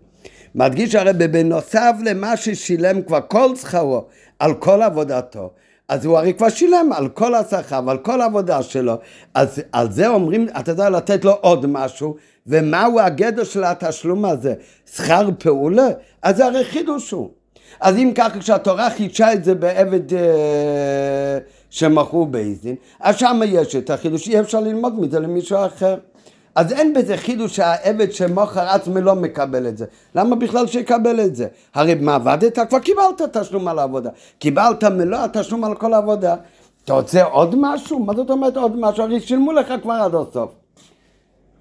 [0.54, 4.04] מדגיש הרי בנוסף למה ששילם כבר כל שכרו
[4.38, 5.50] על כל עבודתו,
[5.88, 8.94] אז הוא הרי כבר שילם על כל השכר ועל כל העבודה שלו,
[9.34, 14.54] אז על זה אומרים, אתה יודע לתת לו עוד משהו, ומהו הגדר של התשלום הזה?
[14.94, 15.88] שכר פעולה?
[16.22, 17.30] אז זה הרי חידוש הוא.
[17.80, 21.38] אז אם ככה כשהתורה חידשה את זה בעבד אה,
[21.72, 25.96] שמכרו בייזין, אז שם יש את החידוש, אי אפשר ללמוד מזה למישהו אחר.
[26.54, 29.86] אז אין בזה חידוש שהעבד שמוכר עצמי לא מקבל את זה.
[30.14, 31.46] למה בכלל שיקבל את זה?
[31.74, 32.58] הרי מה עבדת?
[32.68, 34.10] כבר קיבלת תשלום על העבודה.
[34.38, 36.36] קיבלת מלוא התשלום על כל העבודה.
[36.84, 37.98] אתה רוצה עוד משהו?
[37.98, 39.04] מה זאת אומרת עוד משהו?
[39.04, 40.50] הרי שילמו לך כבר עד הסוף.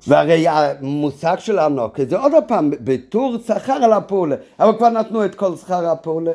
[0.08, 5.36] והרי המושג של הנוקה זה עוד פעם בטור שכר על הפעולה, אבל כבר נתנו את
[5.36, 6.32] כל שכר הפעולה.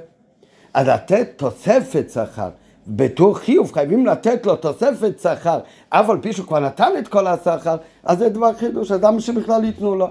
[0.75, 2.49] אז לתת תוספת שכר,
[2.89, 5.59] בטור חיוב חייבים לתת לו תוספת שכר,
[5.91, 9.21] אף על פי שהוא כבר נתן את כל השכר, אז זה דבר חידוש, אז למה
[9.21, 10.09] שבכלל ייתנו לו?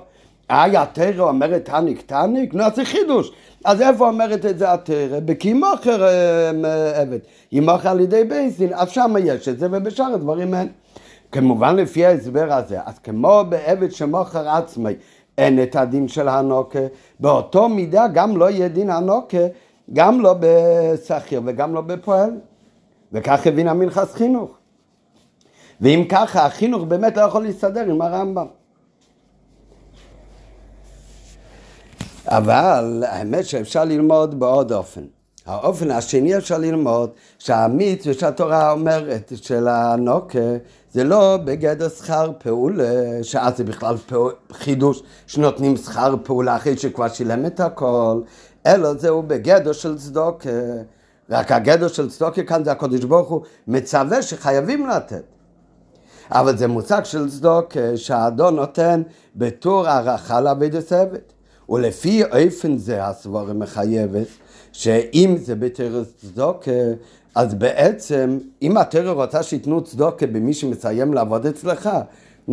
[0.52, 2.54] אה, התרא אומרת תניק תניק?
[2.54, 3.32] נו, אז זה חידוש.
[3.66, 5.20] אז איפה אומרת את זה התרא?
[5.26, 7.20] בקימוכר אה, עבד.
[7.52, 10.68] ימוכר על ידי בייסין, אז שם יש את זה, ובשאר הדברים אין.
[11.32, 14.94] כמובן לפי ההסבר הזה, אז כמו בעבד שמוכר עצמי,
[15.38, 16.80] אין את הדין של הנוקה,
[17.20, 19.38] באותו מידה גם לא יהיה דין הנוקה,
[19.94, 22.32] גם לא בשכיר וגם לא בפועל.
[23.14, 24.52] וכך הבין המנחס חינוך.
[25.82, 28.48] ואם ככה, החינוך באמת לא יכול להסתדר עם הרמב"ם.
[32.28, 35.02] אבל האמת שאפשר ללמוד בעוד אופן.
[35.46, 40.40] האופן השני אפשר ללמוד שהמיץ ושהתורה אומרת של הנוקה
[40.92, 47.08] זה לא בגדר שכר פעולה, שאז זה בכלל פעול, חידוש שנותנים שכר פעולה אחרי שכבר
[47.08, 48.22] שילם את הכל,
[48.66, 50.50] אלא זהו בגדר של צדוקה.
[51.30, 55.24] רק הגדר של צדוקה כאן זה הקדוש ברוך הוא מצווה שחייבים לתת.
[56.32, 59.02] אבל זה מושג של צדוקה שהאדון נותן
[59.36, 61.34] בתור הערכה לעבד הסבת.
[61.70, 64.28] ולפי אופן זה הסבורה מחייבת
[64.72, 66.72] שאם זה בתרס צדוקה
[67.36, 71.90] אז בעצם, אם התרא רוצה שייתנו צדוקה במי שמסיים לעבוד אצלך,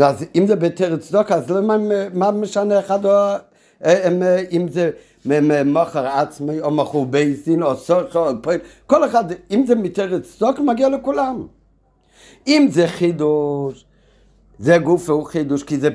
[0.00, 1.76] אז אם זה בתרא צדוקה, אז למה,
[2.14, 3.10] מה משנה אחד או...
[3.10, 3.38] אה,
[3.84, 4.90] אה, אם זה
[5.64, 10.62] מוכר עצמי, או מכור בייסין, או סוכר, או פועל, כל אחד, אם זה מתרא צדוקה,
[10.62, 11.46] מגיע לכולם.
[12.46, 13.84] אם זה חידוש,
[14.58, 15.88] זה גוף והוא חידוש, כי זה...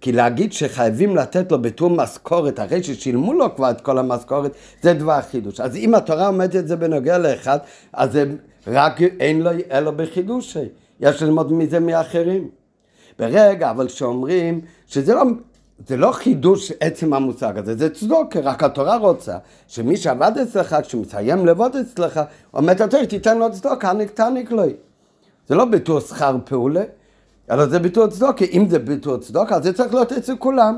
[0.00, 4.52] כי להגיד שחייבים לתת לו בתור משכורת, אחרי ששילמו לו כבר את כל המשכורת,
[4.82, 5.60] זה דבר חידוש.
[5.60, 7.58] אז אם התורה עומדת את זה בנוגע לאחד,
[7.92, 8.24] אז זה
[8.66, 10.56] רק אין לו אלא בחידוש.
[11.00, 12.48] יש ללמוד מזה מאחרים.
[13.18, 15.22] ברגע, אבל כשאומרים שזה לא,
[15.86, 19.36] זה לא חידוש עצם המושג הזה, זה צדוק, רק התורה רוצה
[19.68, 22.20] שמי שעבד אצלך, כשהוא מסיים לעבוד אצלך,
[22.54, 24.62] אומר התורה, תיתן לו צדוק, עניק תעניק לו.
[25.48, 26.82] זה לא בתור שכר פעולה,
[27.50, 28.44] אלא זה ביטול צדוקה.
[28.44, 30.76] אם זה ביטול צדוקה, אז זה צריך להיות אצל כולם.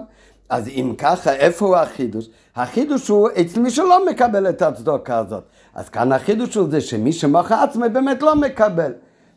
[0.48, 2.28] אז אם ככה, איפה הוא החידוש?
[2.56, 5.44] החידוש הוא אצל מי שלא מקבל את הצדוקה הזאת.
[5.74, 8.92] אז כאן החידוש הוא זה שמי שמוכר עצמו באמת לא מקבל.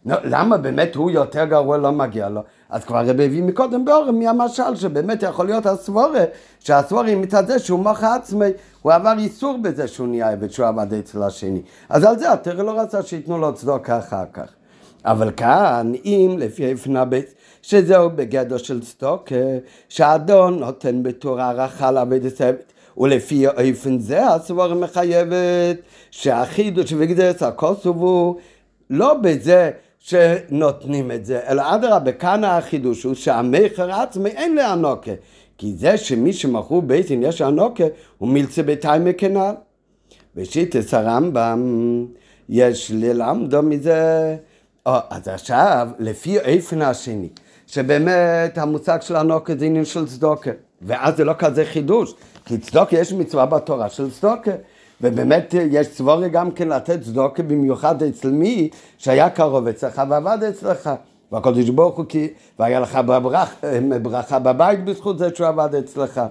[0.05, 2.41] למה באמת הוא יותר גרוע לא מגיע לו?
[2.75, 6.23] אז כבר הרב הביא מקודם באורם מהמשל שבאמת יכול להיות הסבורה,
[6.59, 8.45] שהסבורה מצד זה שהוא מוכר עצמי,
[8.81, 11.61] הוא עבר איסור בזה שהוא נהיה עבד, שהוא עבד אצל השני.
[11.89, 14.49] אז על זה התרא לא רצה שייתנו לו צדוקה אחר כך.
[15.05, 19.35] אבל כאן, אם לפי איפנה בית, שזהו בגדר של סטוקה,
[19.89, 25.77] שהאדון נותן בתור הערכה לעבד הסבת, ולפי איפן זה הסבור מחייבת
[26.11, 28.35] שהחידוש וגדרס הכוסוב הוא
[28.89, 29.71] לא בזה
[30.05, 35.11] שנותנים את זה, אלא אדרבה, כאן החידוש הוא שהמכר עצמי אין לאנוקה.
[35.57, 37.83] כי זה שמי שמכרו בייסין יש אנוקה,
[38.17, 39.53] הוא מילצה ביתיים מכנל.
[40.35, 42.05] בשיטס הרמב"ם
[42.49, 44.35] יש ללמדו מזה
[44.85, 47.29] או, אז עכשיו, לפי איפן השני,
[47.67, 50.51] שבאמת המושג של הנוקה זה עניין של צדוקה,
[50.81, 52.13] ואז זה לא כזה חידוש,
[52.45, 54.51] כי צדוקה יש מצווה בתורה של צדוקה,
[55.01, 60.89] ובאמת יש צבורי גם כן לתת צדוקה במיוחד אצל מי שהיה קרוב אצלך ועבד אצלך.
[61.31, 62.27] והקדוש ברוך הוא כי,
[62.59, 63.55] והיה לך ברח,
[64.01, 66.21] ברכה בבית בזכות זה שהוא עבד אצלך.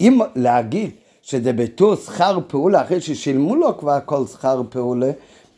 [0.00, 0.90] אם להגיד
[1.22, 5.10] שזה בתור שכר פעולה, אחרי ששילמו לו כבר כל שכר פעולה,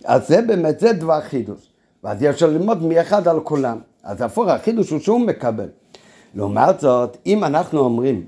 [0.04, 1.68] אז זה באמת, זה דבר חידוש.
[2.04, 3.78] ואז יש לו ללמוד מאחד על כולם.
[4.04, 5.68] אז הפוך, החידוש הוא שהוא מקבל.
[6.34, 8.24] לעומת זאת, אם אנחנו אומרים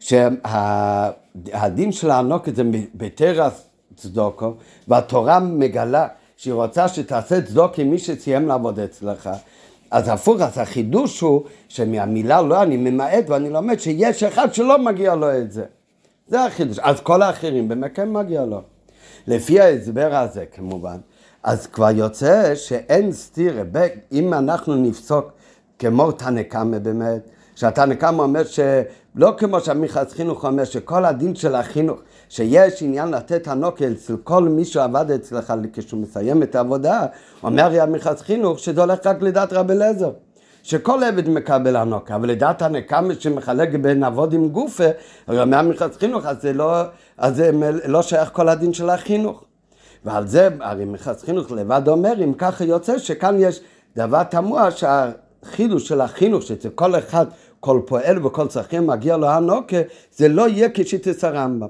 [0.00, 2.62] שהדין של הענוקת זה
[2.94, 4.54] בתרס צדוקו,
[4.88, 9.30] והתורה מגלה שהיא רוצה שתעשה צדוק עם מי שסיים לעבוד אצלך,
[9.90, 15.14] אז הפוך, אז החידוש הוא שמהמילה לא אני ממעט ואני לומד שיש אחד שלא מגיע
[15.14, 15.64] לו את זה.
[16.28, 16.78] זה החידוש.
[16.78, 18.62] אז כל האחרים באמת כן מגיע לו.
[19.26, 20.96] לפי ההסבר הזה כמובן,
[21.42, 23.62] אז כבר יוצא שאין סתירה,
[24.12, 25.32] אם אנחנו נפסוק
[25.78, 28.44] כמו תנקמה באמת, שהתנקמה אומר
[29.16, 34.42] שלא כמו שהמיכס חינוך אומר שכל הדין של החינוך, שיש עניין לתת הנוקל אצל כל
[34.42, 37.06] מי שעבד אצלך כשהוא מסיים את העבודה,
[37.42, 40.10] אומר המיכס חינוך שזה הולך רק לדעת רבי אליעזר.
[40.62, 44.84] שכל עבד מקבל הנוקה, אבל לדעת הנקמה שמחלק בין אבות עם גופה,
[45.26, 46.82] הרי אומר מיכס חינוך, אז זה לא,
[47.18, 47.50] אז זה
[47.86, 49.44] לא שייך כל הדין של החינוך.
[50.04, 53.60] ועל זה הרי מחס חינוך לבד אומר, אם ככה יוצא שכאן יש
[53.96, 57.26] דבר תמוה שהחידוש של החינוך, שאצל כל אחד,
[57.60, 59.76] כל פועל וכל צרכים מגיע לו הנוקה,
[60.12, 61.68] זה לא יהיה כשיטס הרמב"ם.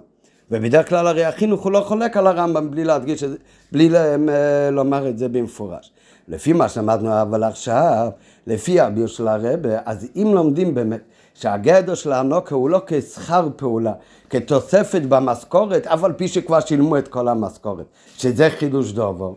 [0.51, 3.37] ובדרך כלל הרי החינוך הוא לא חולק על הרמב"ם בלי להדגיש את זה,
[3.73, 5.93] בלי אה, לומר את זה במפורש.
[6.29, 8.09] לפי מה שלמדנו אבל עכשיו,
[8.47, 11.01] לפי הביור של הרבה, אז אם לומדים באמת
[11.35, 13.93] שהגדר של הנוקה הוא לא כשכר פעולה,
[14.31, 17.87] כתוספת במשכורת, אף על פי שכבר שילמו את כל המשכורת,
[18.17, 19.37] שזה חידוש דובו.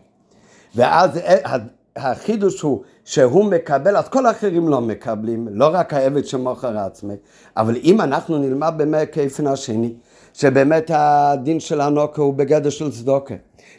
[0.75, 1.19] ואז
[1.95, 7.13] החידוש הוא שהוא מקבל, אז כל האחרים לא מקבלים, לא רק העבד שמוכר עצמי,
[7.57, 9.93] אבל אם אנחנו נלמד באמת כאופן השני,
[10.33, 13.35] שבאמת הדין של הנוקה הוא בגדר של צדוקה,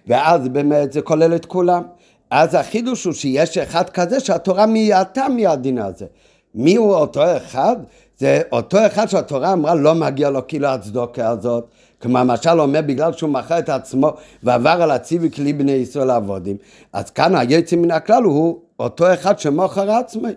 [0.06, 1.82] ואז באמת זה כולל את כולם.
[2.30, 6.06] אז החידוש הוא שיש אחד כזה שהתורה מייעטה מהדין הזה.
[6.54, 7.76] מי הוא אותו אחד?
[8.18, 11.68] זה אותו אחד שהתורה אמרה לא מגיע לו כאילו הצדוקה הזאת.
[12.04, 16.56] כמו המשל אומר בגלל שהוא מכר את עצמו ועבר על הציווי כלי בני ישראל לעבודים.
[16.92, 20.32] אז כאן היוצא מן הכלל הוא אותו אחד שמוכר עצמי.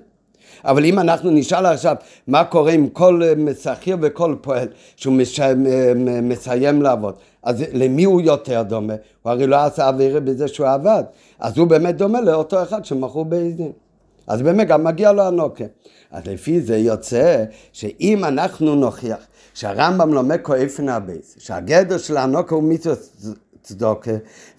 [0.66, 1.96] אבל אם אנחנו נשאל עכשיו
[2.28, 3.22] מה קורה עם כל
[3.64, 5.40] שכיר וכל פועל שהוא מש...
[6.24, 8.94] מסיים לעבוד, אז למי הוא יותר דומה?
[9.22, 11.04] הוא הרי לא עשה אווירה בזה שהוא עבד,
[11.40, 13.72] אז הוא באמת דומה לאותו אחד שמכרו בעזים.
[14.28, 15.66] אז באמת גם מגיע לו הנוקה.
[16.12, 17.44] אז לפי זה יוצא
[17.74, 19.28] שאם אנחנו נוכיח
[19.58, 23.00] שהרמב"ם לומד כאופן הבייס, שהגדר של הנוקה הוא מצוות
[23.62, 24.12] צדוקה,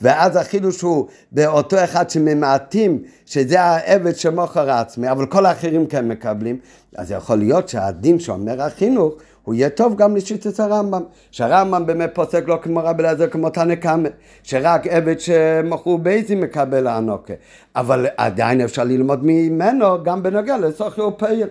[0.02, 6.58] ואז החידוש הוא באותו אחד שממעטים, שזה העבד שמוכר עצמי, אבל כל האחרים כן מקבלים,
[6.96, 12.44] אז יכול להיות שהדין שאומר החינוך הוא יהיה טוב גם לשיטת הרמב"ם, שהרמב"ם באמת פוסק
[12.46, 14.08] לא כמו רבי אליעזר כמו תנא קמא,
[14.42, 17.34] שרק עבד שמכרו בייזים מקבל הענוקה,
[17.76, 21.48] אבל עדיין אפשר ללמוד ממנו גם בנוגע לסוכי ופעיל.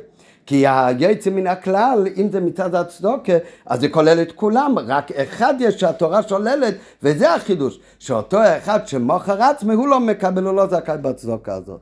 [0.48, 3.34] כי היוצא מן הכלל, אם זה מצד הצדוקה,
[3.66, 6.74] אז זה כולל את כולם, רק אחד יש שהתורה שוללת,
[7.04, 11.80] וזה החידוש, שאותו אחד שמוכר עצמי, הוא לא מקבל, הוא לא זכאי בצדוקה הזאת.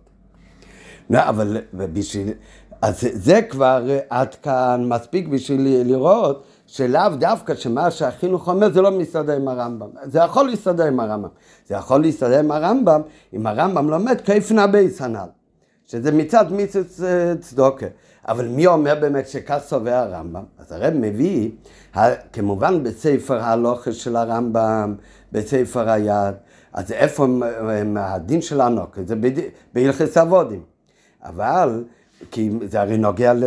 [1.09, 2.30] לא, אבל בשביל...
[2.82, 8.91] אז זה כבר עד כאן מספיק בשביל לראות שלאו דווקא שמה שהחינוך אומר זה לא
[8.91, 9.88] מסתדר עם הרמב"ם.
[10.03, 11.30] זה יכול להסתדר עם הרמב"ם.
[11.68, 13.01] זה יכול להסתדר עם הרמב"ם,
[13.34, 15.28] אם הרמב"ם לומד כיפנה בייס הנ"ל.
[15.88, 17.01] שזה מצד מיצוץ
[17.39, 17.86] צדוקה.
[18.28, 20.43] אבל מי אומר באמת שכך סובר הרמב"ם?
[20.59, 21.49] אז הרב מביא,
[22.34, 24.95] כמובן בספר ההלוכה של הרמב"ם,
[25.32, 26.36] בספר היד,
[26.73, 27.28] אז איפה
[27.97, 29.01] הדין של הנוקה?
[29.05, 29.15] זה
[29.73, 30.61] בהלכס אבודים.
[31.23, 31.84] אבל
[32.32, 33.43] כי זה הרי נוגע ל...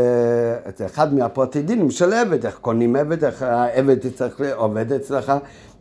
[0.76, 5.32] זה אחד מהפרטי דינים של עבד, איך קונים עבד, איך העבד צריך עובד אצלך,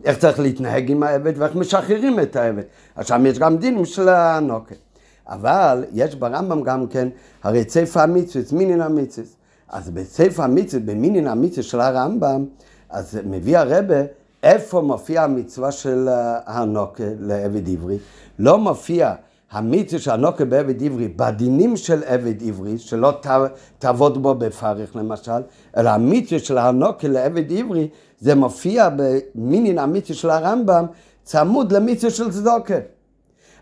[0.05, 2.63] איך צריך להתנהג עם העבד ואיך משחררים את העבד.
[2.95, 4.75] עכשיו יש גם דינים של הנוקה.
[5.27, 7.07] אבל יש ברמב"ם גם כן,
[7.43, 9.27] הרי ספר המצווה, מינין המצווה.
[9.69, 12.45] אז בספר המצווה, במינין המצווה של הרמב"ם,
[12.89, 13.95] אז מביא הרבה
[14.43, 16.09] איפה מופיע המצווה של
[16.45, 17.97] הנוקה לעבד עברי.
[18.39, 19.13] לא מופיע
[19.51, 23.13] המצווה של הנוקה בעבד עברי, בדינים של עבד עברי, שלא
[23.79, 25.41] תעבוד בו בפרך למשל,
[25.77, 30.85] אלא המצווה של הנוקה לעבד עברי, זה מופיע במינין המצווה של הרמב"ם,
[31.23, 32.77] צמוד למצווה של צדוקה.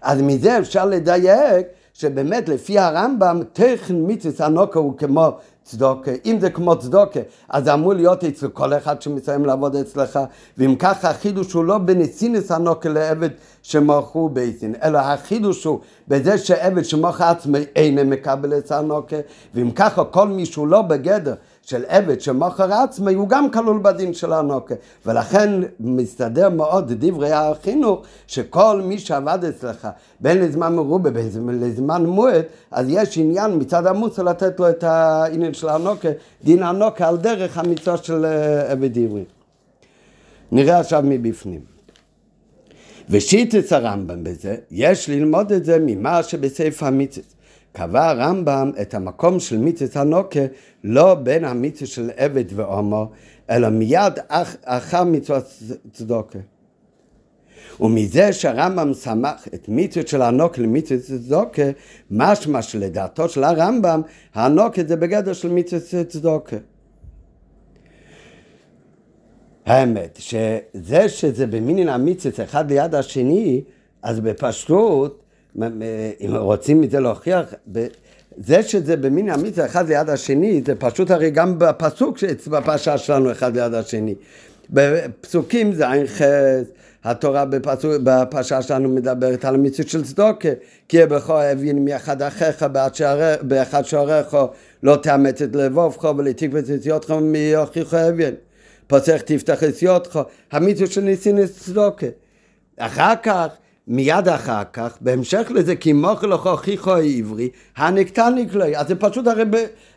[0.05, 5.31] אז מזה אפשר לדייק שבאמת לפי הרמב"ם טכן מצווה הנוקה הוא כמו
[5.63, 6.11] צדוקה.
[6.25, 10.19] אם זה כמו צדוקה, אז זה אמור להיות אצל כל אחד שמסיים לעבוד אצלך,
[10.57, 13.29] ואם ככה החידוש הוא לא בנסינס הנוקה לעבד
[13.61, 19.17] שמוכרו בייסין, אלא החידוש הוא בזה שעבד שמוכר עצמי אינו מקבל את הנוקה,
[19.55, 21.33] ואם ככה כל מי שהוא לא בגדר
[21.65, 24.75] של עבד שמוכר עצמי הוא גם כלול בדין של הנוקה.
[25.05, 25.49] ולכן
[25.79, 29.87] מסתדר מאוד דברי החינוך שכל מי שעבד אצלך
[30.19, 31.29] בין לזמן מרובה בין
[31.61, 36.09] לזמן מועד אז יש עניין מצד המוסר לתת לו את העניין של הנוקה
[36.43, 39.23] דין הנוקה על דרך המצווה של אה, עבד עברי.
[40.51, 41.61] נראה עכשיו מבפנים.
[43.09, 47.34] ושיטס הרמב"ם בזה, יש ללמוד את זה ממה שבספר המצווה.
[47.75, 50.39] קבע הרמב"ם את המקום של מיתת הנוקה
[50.83, 53.05] לא בין המיתת של עבד ועומר,
[53.49, 55.43] אלא מיד אח, אחר מצוות
[55.93, 56.39] צדוקה.
[57.79, 61.63] ומזה שהרמב"ם סמך את מיתות של הנוקה למיתות צדוקה,
[62.11, 64.01] משמע שלדעתו של הרמב"ם,
[64.33, 66.57] הנוקה זה בגדר של מיתות צדוקה.
[69.65, 73.61] האמת, שזה שזה במינין המיצץ אחד ליד השני,
[74.03, 75.24] אז בפשטות
[75.61, 77.53] אם רוצים את זה להוכיח,
[78.37, 83.57] זה שזה במין המצווה אחד ליד השני, זה פשוט הרי גם בפסוק בפרשה שלנו אחד
[83.57, 84.15] ליד השני.
[84.69, 86.65] בפסוקים זה עין חס,
[87.03, 87.45] התורה
[88.03, 90.49] בפרשה שלנו מדברת על המצווה של צדוקה,
[90.89, 92.65] כי יהיה בכל אבין מאחד אחיך
[93.41, 94.37] באחד שעריך
[94.83, 98.35] לא תאמץ את לבובך ולתקווה את יציאתך מיוכיך אבין.
[98.87, 100.17] פוסח תפתח את
[100.51, 102.07] המצווה של ניסין את צדוקה.
[102.77, 103.47] אחר כך
[103.87, 108.65] מיד אחר כך, בהמשך לזה, כי מוכל לך הוכיחו העברי, הנקטניק לו.
[108.75, 109.43] אז זה פשוט הרי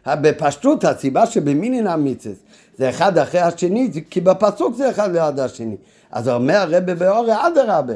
[0.06, 2.36] בפשטות, הסיבה שבמינין המיצס
[2.78, 5.76] זה אחד אחרי השני, כי בפסוק זה אחד ליד השני.
[6.10, 7.94] אז אומר הרבי באורי, אדרבה.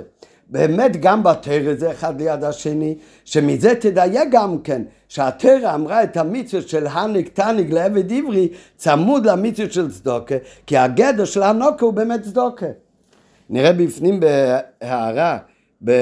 [0.49, 6.63] באמת גם בתרא זה אחד ליד השני, שמזה תדייק גם כן, שהתרא אמרה את המצווה
[6.63, 10.35] של הניק תניק לעבד עברי צמוד למצווה של צדוקה,
[10.67, 12.67] כי הגדר של הנוקה הוא באמת צדוקה.
[13.51, 15.39] נראה בפנים בהערה
[15.85, 15.93] ב...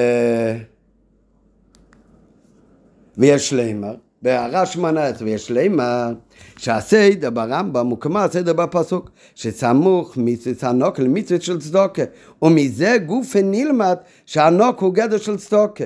[3.18, 6.12] ויש לימר, עשרה ויש לימר,
[6.56, 12.02] שהסדר ברמב"ם כמו הסדר בפסוק, שסמוך מצוות הנוק למצוות של צדוקה,
[12.42, 15.84] ומזה גופה נלמד שהנוק הוא גדר של צדוקה.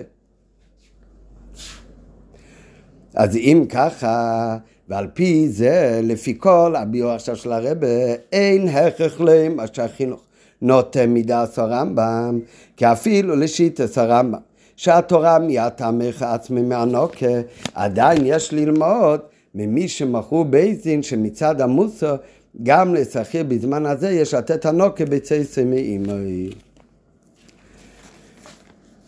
[3.14, 4.56] אז אם ככה,
[4.88, 7.86] ועל פי זה, לפי כל הביאו עכשיו של הרבה,
[8.32, 10.20] אין הכרח להם מה שהחינוך
[10.62, 12.40] נוטה מידס הרמב"ם,
[12.76, 14.38] כי אפילו לשיטס הרמב"ם,
[14.76, 17.26] שהתורה מיד תמך עצמי מהנוקה,
[17.74, 19.20] עדיין יש ללמוד
[19.54, 22.16] ממי שמכרו בייזין שמצד המוסר
[22.62, 26.50] גם לשכיר בזמן הזה יש לתת הנוקה בצייסי מאימוי.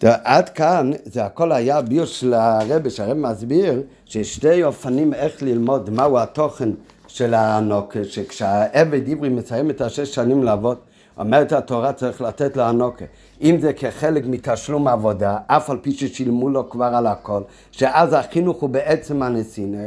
[0.02, 5.90] עד כאן זה הכל היה ביור של הרבי, שהרבי מסביר שיש שתי אופנים איך ללמוד
[5.90, 6.70] מהו התוכן
[7.06, 10.76] של הנוקה, שכשהעבד עברי מסיים את השש שנים לעבוד
[11.18, 13.04] אומרת התורה צריך לתת לו הנוקה.
[13.42, 17.42] אם זה כחלק מתשלום עבודה, אף על פי ששילמו לו כבר על הכל,
[17.72, 19.82] שאז החינוך הוא בעצם הנסינה,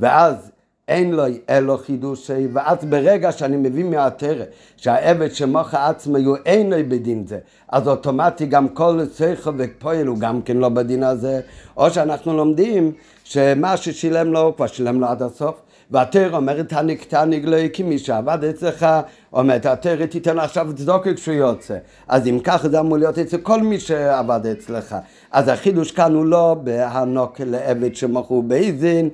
[0.00, 0.50] ואז
[0.88, 4.44] אין לו אלו חידושי, ואז ברגע שאני מביא מהתרא
[4.76, 10.18] שהעבד שמוכר עצמו הוא אין לו בדין זה, אז אוטומטי גם כל שכל ופועל הוא
[10.18, 11.40] גם כן לא בדין הזה,
[11.76, 12.92] או שאנחנו לומדים
[13.24, 15.54] שמה ששילם לו הוא כבר שילם לו עד הסוף,
[15.90, 18.86] והתר אומרת תניק תניק לא כי מי שעבד אצלך,
[19.32, 21.76] אומרת התר תיתן עכשיו צדוקה כשהוא יוצא.
[22.08, 24.96] אז אם ככה זה אמור להיות אצל כל מי שעבד אצלך.
[25.32, 29.08] אז החידוש כאן הוא לא בהנוק לעבד שמכרו באיזין,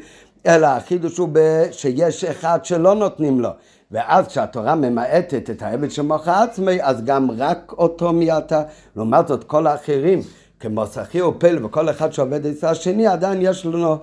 [0.47, 1.29] אלא החידוש הוא
[1.71, 3.51] שיש אחד שלא נותנים לו.
[3.91, 8.63] ואז כשהתורה ממעטת את העבד מוח עצמי, אז גם רק אותו מייתה.
[8.97, 10.21] לעומת זאת, כל האחרים,
[10.61, 13.99] כמו שכיר ופל וכל אחד שעובד אצל השני, עדיין יש לנו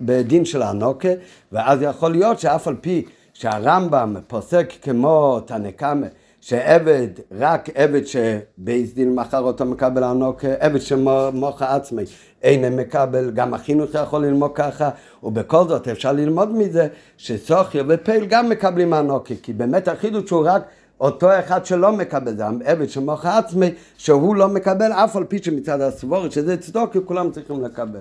[0.00, 1.08] בדין של הנוקה,
[1.52, 6.06] ואז יכול להיות שאף על פי שהרמב"ם פוסק כמו תנקמה,
[6.40, 12.02] שעבד, רק עבד שבייס דין מכר אותו מקבל הנוקה, עבד שמוחה עצמי
[12.42, 14.90] אין מקבל, גם החינוך יכול ללמוד ככה,
[15.22, 20.62] ובכל זאת אפשר ללמוד מזה שסוכיה ופייל גם מקבלים הנוקה, כי באמת החידוש הוא רק
[21.00, 25.80] אותו אחד שלא מקבל, זה עבד שמוחה עצמי, שהוא לא מקבל אף על פי שמצד
[25.80, 28.00] הסבורת, שזה צדוקי, כולם צריכים לקבל.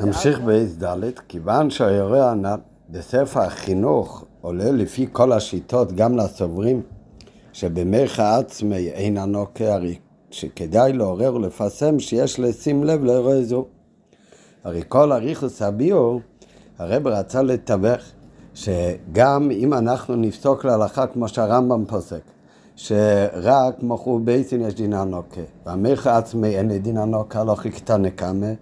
[0.00, 2.34] נמשיך בייס ד', כיוון שהיורה
[2.90, 6.82] בספר החינוך עולה לפי כל השיטות גם לסוברים
[7.52, 9.98] שבמך עצמי אין הנוקה, הרי
[10.30, 13.64] שכדאי לעורר ולפרסם שיש לשים לב לאירוע זו.
[14.64, 16.20] הרי כל אריכוס הביאו,
[16.78, 18.00] הרב רצה לתווך
[18.54, 22.22] שגם אם אנחנו נפסוק להלכה כמו שהרמב"ם פוסק,
[22.76, 28.52] שרק מכור בייסין יש דין הנוקה, והמך עצמי אין דין הנוקה, לא חיכתה נקמה,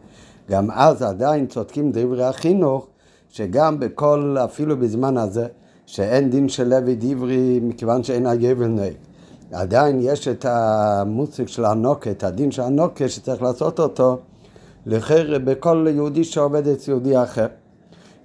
[0.53, 2.87] גם אז עדיין צודקים דברי החינוך,
[3.31, 5.47] שגם בכל, אפילו בזמן הזה,
[5.87, 8.93] שאין דין של לוי דברי מכיוון שאין היבל נהג.
[9.53, 14.19] עדיין יש את המושג של הנוקה, את הדין של הנוקה שצריך לעשות אותו
[14.87, 17.47] לחר בכל יהודי שעובד אצל יהודי אחר.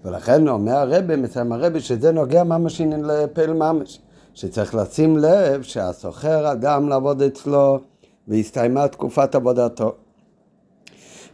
[0.05, 3.99] ולכן אומר הרבי, מסיים הרבי, שזה נוגע ממש לפעיל ממש,
[4.33, 7.79] שצריך לשים לב שהסוחר אדם לעבוד אצלו
[8.27, 10.06] והסתיימה תקופת עבודתו.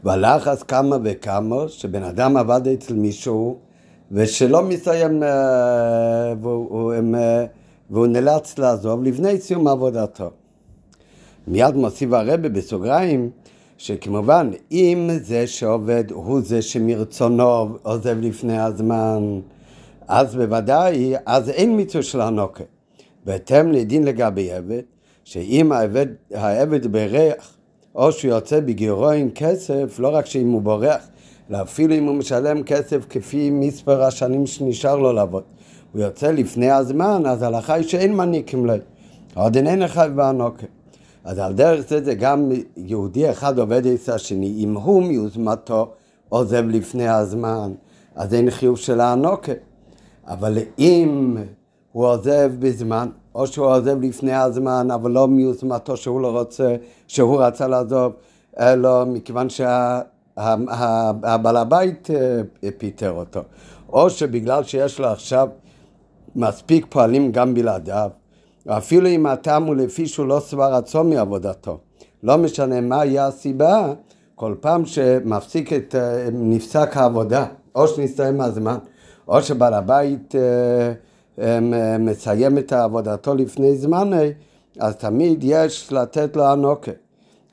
[0.03, 3.59] והלך אז כמה וכמה, שבן אדם עבד אצל מישהו
[4.11, 7.45] ושלא מסיים, אה, והוא, אה,
[7.89, 10.29] והוא נאלץ לעזוב לפני סיום עבודתו.
[11.47, 13.29] מיד מוסיף הרבה בסוגריים,
[13.77, 19.39] שכמובן, אם זה שעובד הוא זה שמרצונו עוזב לפני הזמן,
[20.07, 22.63] אז בוודאי, אז אין מצווה של הנוקה.
[23.25, 24.81] בהתאם לדין לגבי עבד,
[25.23, 27.57] שאם העבד, העבד בריח,
[27.95, 31.07] או שהוא יוצא בגירוי כסף, לא רק שאם הוא בורח,
[31.49, 35.43] אלא אפילו אם הוא משלם כסף כפי מספר השנים שנשאר לו לעבוד.
[35.93, 38.73] הוא יוצא לפני הזמן, אז ההלכה היא שאין מניקים לו.
[39.33, 40.65] עוד איננו חייב באנוקה.
[41.23, 45.91] אז על דרך זה זה גם יהודי אחד עובד אצל השני, אם הוא מיוזמתו
[46.29, 47.71] עוזב לפני הזמן,
[48.15, 49.51] אז אין חיוב של האנוקה.
[50.27, 51.37] אבל אם
[51.93, 56.75] הוא עוזב בזמן, או שהוא עוזב לפני הזמן, אבל לא מיוזמתו שהוא לא רוצה,
[57.07, 58.13] שהוא רצה לעזוב,
[58.59, 60.77] אלא מכיוון שהבעל
[61.57, 63.41] הבית אה, פיטר אותו.
[63.89, 65.47] או שבגלל שיש לו עכשיו
[66.35, 68.09] מספיק פועלים גם בלעדיו,
[68.67, 71.77] אפילו אם הטעם הוא לפי שהוא לא שבע רצון מעבודתו.
[72.23, 73.93] לא משנה מה היה הסיבה,
[74.35, 78.77] כל פעם שמפסיק את, אה, נפסק העבודה, או שנסתיים הזמן,
[79.27, 80.93] או שבעל הבית אה,
[81.99, 84.11] מסיים את עבודתו לפני זמן,
[84.79, 86.91] אז תמיד יש לתת לו אנוקה.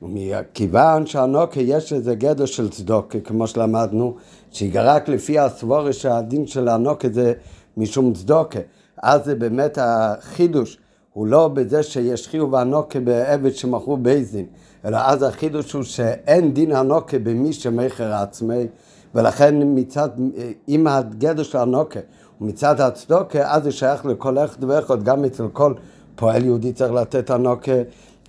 [0.01, 4.15] מכיוון שהנוקה יש איזה גדר של צדוקה, כמו שלמדנו,
[4.51, 7.33] שרק לפי הסבורה שהדין של הנוקה זה
[7.77, 8.59] משום צדוקה.
[9.03, 10.77] אז זה באמת החידוש,
[11.13, 14.45] הוא לא בזה שיש חיוב הנוקה בעבד שמכרו בייזין,
[14.85, 18.67] אלא אז החידוש הוא שאין דין הנוקה במי שמכר עצמי,
[19.15, 20.09] ולכן מצד,
[20.69, 21.99] אם הגדר של הנוקה
[22.41, 25.73] מצד הצדוקה, אז זה שייך לכל אחד ואחד, גם אצל כל
[26.15, 27.71] פועל יהודי צריך לתת הנוקה.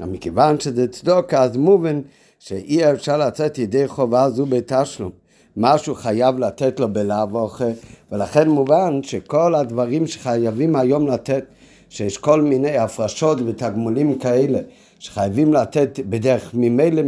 [0.00, 2.00] מכיוון שזה צדוקה, אז מובן
[2.38, 5.10] שאי אפשר לצאת ידי חובה זו בתשלום.
[5.56, 7.64] משהו חייב לתת לו בלאו אוכל,
[8.12, 11.44] ולכן מובן שכל הדברים שחייבים היום לתת,
[11.88, 14.58] שיש כל מיני הפרשות ותגמולים כאלה,
[14.98, 17.02] שחייבים לתת בדרך ממילא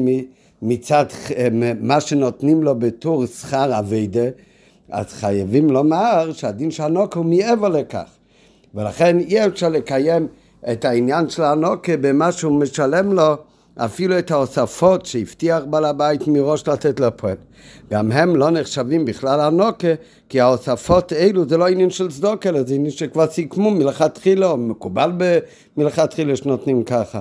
[0.63, 1.05] מצד
[1.81, 4.29] מה שנותנים לו בתור שכר אביידה,
[4.91, 8.09] אז חייבים לומר שהדין של הנוקה הוא מעבר לכך.
[8.75, 10.27] ולכן אי אפשר לקיים
[10.73, 13.37] את העניין של הנוקה במה שהוא משלם לו
[13.77, 17.37] אפילו את ההוספות שהבטיח בעל הבית מראש לתת לפועל.
[17.91, 19.89] גם הם לא נחשבים בכלל הנוקה,
[20.29, 24.57] כי ההוספות אלו זה לא עניין של צדוק, אלא זה עניין שכבר סיכמו מלכתחילה, או
[24.57, 25.13] מקובל
[25.77, 27.21] מלכתחילה שנותנים ככה.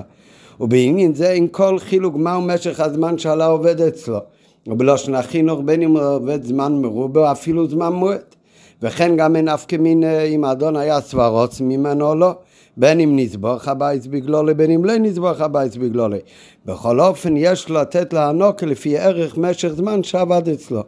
[0.60, 4.18] ובעניין זה אין כל חילוק מהו משך הזמן שעלה עובד אצלו.
[4.66, 8.34] ובלושן החינוך בין אם עובד זמן מרובה או אפילו זמן מועט.
[8.82, 12.34] וכן גם אין אף כמין אם האדון היה סברוץ ממנו או לא.
[12.76, 16.18] בין אם נזבוח הבייס בגלולי, בין אם לא נזבוח הבייס בגלולי.
[16.66, 20.82] בכל אופן יש לתת לענוק לפי ערך משך זמן שעבד אצלו.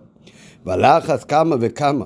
[0.66, 2.04] אז כמה וכמה.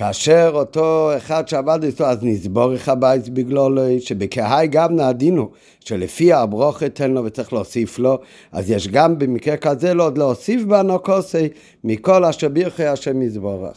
[0.00, 6.88] כאשר אותו אחד שעבד איתו אז נסבור איך הבית בגלולו, שבקהי גם נעדינו, שלפי הברוכה
[6.88, 8.18] תן לו וצריך להוסיף לו,
[8.52, 11.48] אז יש גם במקרה כזה לא עוד להוסיף בנוקוסי
[11.84, 13.76] מכל אשר בירכי השם יזבורך.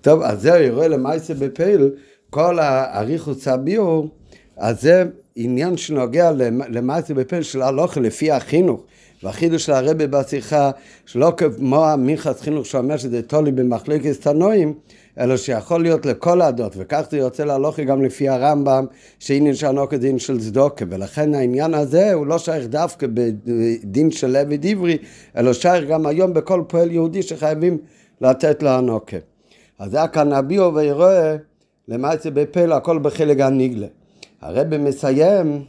[0.00, 1.90] טוב, אז זה יראה למעשה בפעיל,
[2.30, 4.08] כל האריכוס הביור,
[4.56, 5.04] אז זה
[5.36, 6.30] עניין שנוגע
[6.68, 8.80] למעשה בפעיל של הלוכה לפי החינוך.
[9.22, 10.70] והחידוש של הרבה בשיחה,
[11.06, 14.74] שלא כמו המיכס חינוך שאומר שזה תולי במחלקת תנועים,
[15.18, 18.86] אלא שיכול להיות לכל העדות, וכך זה יוצא להלוכי גם לפי הרמב"ם,
[19.18, 24.66] שעניין שענוק דין של צדוקה, ולכן העניין הזה הוא לא שייך דווקא בדין של עבד
[24.66, 24.98] עברי,
[25.36, 27.78] אלא שייך גם היום בכל פועל יהודי שחייבים
[28.20, 29.16] לתת לו הנוקה.
[29.78, 31.36] אז זה הביאו ויראה
[31.88, 33.86] למעשה בפלא הכל בחלק הנגלה.
[34.40, 35.62] הרב מסיים,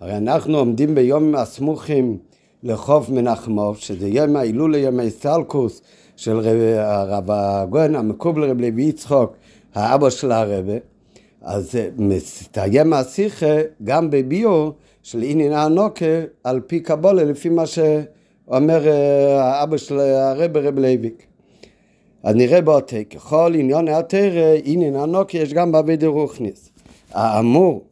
[0.00, 2.18] הרי אנחנו עומדים ביום הסמוכים
[2.62, 5.82] לחוף מנחמוב, שזה יום ההילולה ימי סלקוס
[6.20, 6.40] של
[6.78, 9.36] הרב הגויין המקובל רב לוי יצחוק,
[9.74, 10.72] האבא של הרבה,
[11.42, 16.04] אז מסתיים השיחה גם בביור של עניין הנוקה
[16.44, 21.26] על פי קבולה, לפי מה שאומר אה, האבא של הרבה רב לויק.
[22.22, 26.70] אז נראה באותו, ככל עניון התרא, עניין הנוקה יש גם בעביד רוכניס.
[27.12, 27.84] האמור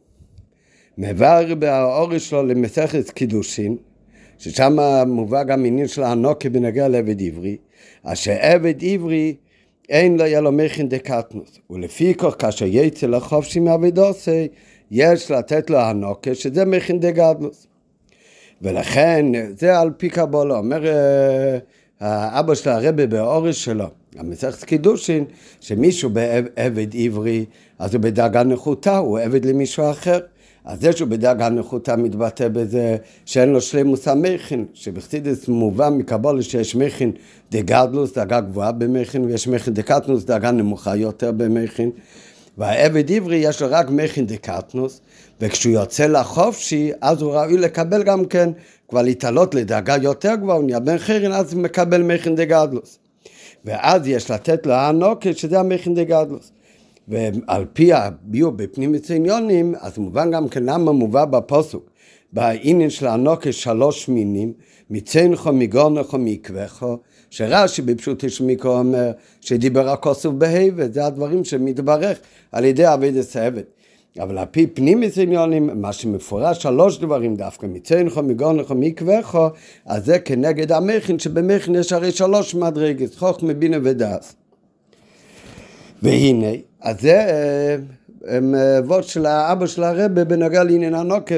[0.97, 3.77] מבאר באורש שלו למסכת קידושין,
[4.37, 4.77] ששם
[5.07, 7.57] מובא גם עניין של הנוקה בנוגע לעבד עברי,
[8.03, 9.35] אשר עבד עברי
[9.89, 14.47] אין לו יהיה לו מכין דקטנוס, ולפי כך כאשר יצא לחופשי מעבדוסי,
[14.91, 17.67] יש לתת לו הנוקה, שזה מכין דגדלוס.
[18.61, 19.25] ולכן,
[19.59, 21.59] זה על פי קבולה, אומר אה,
[21.99, 23.85] האבא של הרבי באורש שלו,
[24.15, 25.25] המסכת קידושין,
[25.59, 27.45] שמישהו בעבד עברי,
[27.79, 30.19] אז הוא בדאגה נחותה, הוא עבד למישהו אחר.
[30.69, 36.75] אז זה שהוא בדאגה נחותה מתבטא בזה שאין לו שלמוס המכין, שבחסידס מובא מקבולה שיש
[36.75, 37.11] מכין
[37.51, 41.91] דגדלוס, דאגה גבוהה במכין, ויש מכין דקטנוס, דאגה נמוכה יותר במכין.
[42.57, 45.01] והעבד עברי יש לו רק מכין דקטנוס,
[45.41, 48.49] וכשהוא יוצא לחופשי, אז הוא ראוי לקבל גם כן,
[48.87, 52.99] כבר להתעלות לדאגה יותר גבוהה, הוא נהיה בן חירין, אז הוא מקבל מכין דגדלוס.
[53.65, 56.51] ואז יש לתת לו הנוקל, שזה המכין דגדלוס.
[57.09, 61.89] ועל פי הביאו בפנים עניונים, אז מובן גם כן למה מובא בפוסוק,
[62.33, 64.53] בעניין של הנוקש שלוש מינים,
[64.89, 66.97] מצנכו, מגורנכו, מקווכו,
[67.29, 72.19] שרש"י בפשוט יש מיקרו אומר שדיבר הכוסף בהבל, זה הדברים שמתברך
[72.51, 73.63] על ידי עבד הסעבד.
[74.19, 79.47] אבל על פי פנים עניונים, מה שמפורש שלוש דברים דווקא, מצנכו, מגורנכו, מקווכו,
[79.85, 84.33] אז זה כנגד המכין, שבמכין יש הרי שלוש מדרגת, חוכמה, בינה ודעת.
[86.03, 86.51] והנה,
[86.81, 87.25] אז זה
[88.85, 91.35] וורד של האבא של הרבה בנוגע לעניין הנוקה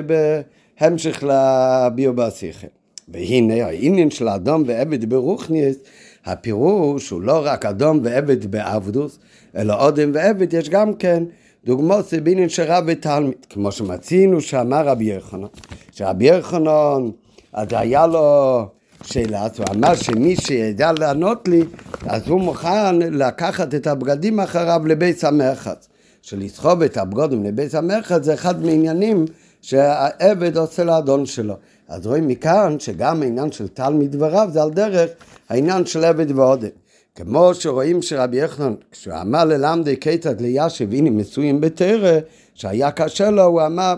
[0.81, 2.67] בהמשך לביובסיכה.
[3.07, 5.77] והנה העניין של אדום ועבד ברוכניס,
[6.25, 9.19] הפירוש הוא לא רק אדום ועבד בעבדוס,
[9.55, 11.23] אלא אודם ועבד יש גם כן
[11.65, 15.49] דוגמאות בעניין של רב ותלמיד, כמו שמצינו שאמר רבי יחנון,
[15.91, 17.11] שרבי יחנון,
[17.53, 18.65] אז היה לו
[19.03, 21.63] שאלה, הוא אמר שמי שידע לענות לי,
[22.07, 25.87] אז הוא מוכן לקחת את הבגדים אחריו לבית המרחץ.
[26.21, 29.25] שלסחוב את הבגודים לבית המרחץ זה אחד מעניינים
[29.61, 31.55] שהעבד עושה לאדון שלו.
[31.87, 35.09] אז רואים מכאן שגם העניין של טל מדבריו זה על דרך
[35.49, 36.69] העניין של עבד ועודד.
[37.15, 42.19] כמו שרואים שרבי יחנון, כשהוא אמר ללמדי כיתת לישב, הנה מצויים בתרא,
[42.55, 43.95] שהיה קשה לו, הוא אמר,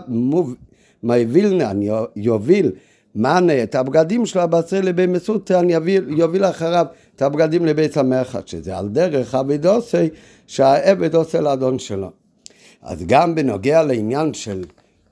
[1.02, 2.70] מה יובילנה, אני יוביל
[3.14, 5.74] מנה את הבגדים של הבשר לבית מסוטה, אני
[6.08, 6.86] יוביל אחריו
[7.16, 10.08] את הבגדים לבית המרחץ, שזה על דרך אבידוסי
[10.46, 12.10] שהעבד עושה לאדון שלו.
[12.82, 14.64] אז גם בנוגע לעניין של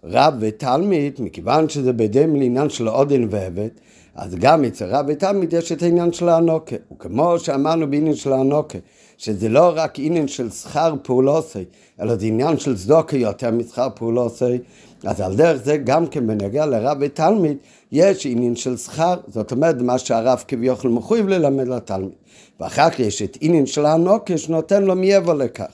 [0.04, 3.68] רב ותלמיד, מכיוון שזה בדם לעניין של עודן ועבד,
[4.14, 6.76] אז גם אצל רב ותלמיד יש את העניין של האנוקה.
[6.94, 8.78] וכמו שאמרנו בעניין של האנוקה,
[9.18, 11.64] שזה לא רק עניין של שכר פעולוסי,
[12.00, 14.58] אלא זה עניין של צדוקה יותר משכר פעולוסי,
[15.04, 17.56] אז על דרך זה גם כן בנוגע לרב ותלמיד,
[17.92, 22.12] יש עניין של שכר, זאת אומרת מה שהרב כביכול מחויב ללמד לתלמיד.
[22.60, 25.66] ואחר כך יש את עניין של הנוקה שנותן לו מעבר לכך.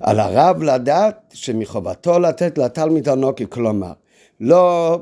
[0.00, 3.92] על הרב לדעת שמחובתו לתת לתלמיד הנוקה, כלומר,
[4.40, 4.98] לא,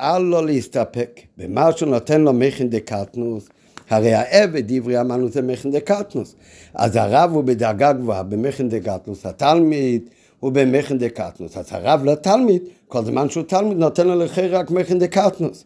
[0.00, 3.48] אל לו להסתפק במה שהוא נותן לו מכין דקטנוס,
[3.94, 6.34] הרי העבד עברי אמרנו זה מכין דקטנוס,
[6.74, 10.02] אז הרב הוא בדרגה גבוהה במכין דקטנוס, התלמיד
[10.40, 14.98] הוא במכין דקטנוס, אז הרב לתלמיד, כל זמן שהוא תלמיד נותן לו לכי רק מכין
[14.98, 15.64] דקטנוס.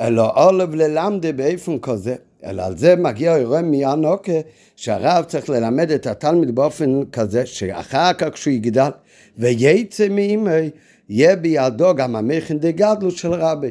[0.00, 4.32] אלא עולב ללמדה באיפן כזה, אלא על זה מגיע אירוע מהנוקה,
[4.76, 8.90] שהרב צריך ללמד את התלמיד באופן כזה, שאחר כך כשהוא יגדל
[9.38, 10.70] וייצא מאימי,
[11.08, 13.70] יהיה בידו גם המכין דגדלו של רבי.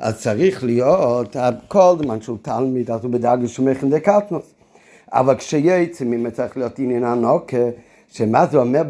[0.00, 1.36] אז צריך להיות,
[1.68, 4.54] כל זמן שהוא תלמיד, אז הוא בדאגה של מכין דקטנוס.
[5.12, 5.34] אבל
[6.06, 7.56] ממנו צריך להיות עניין הנוקה,
[8.12, 8.82] שמה זה אומר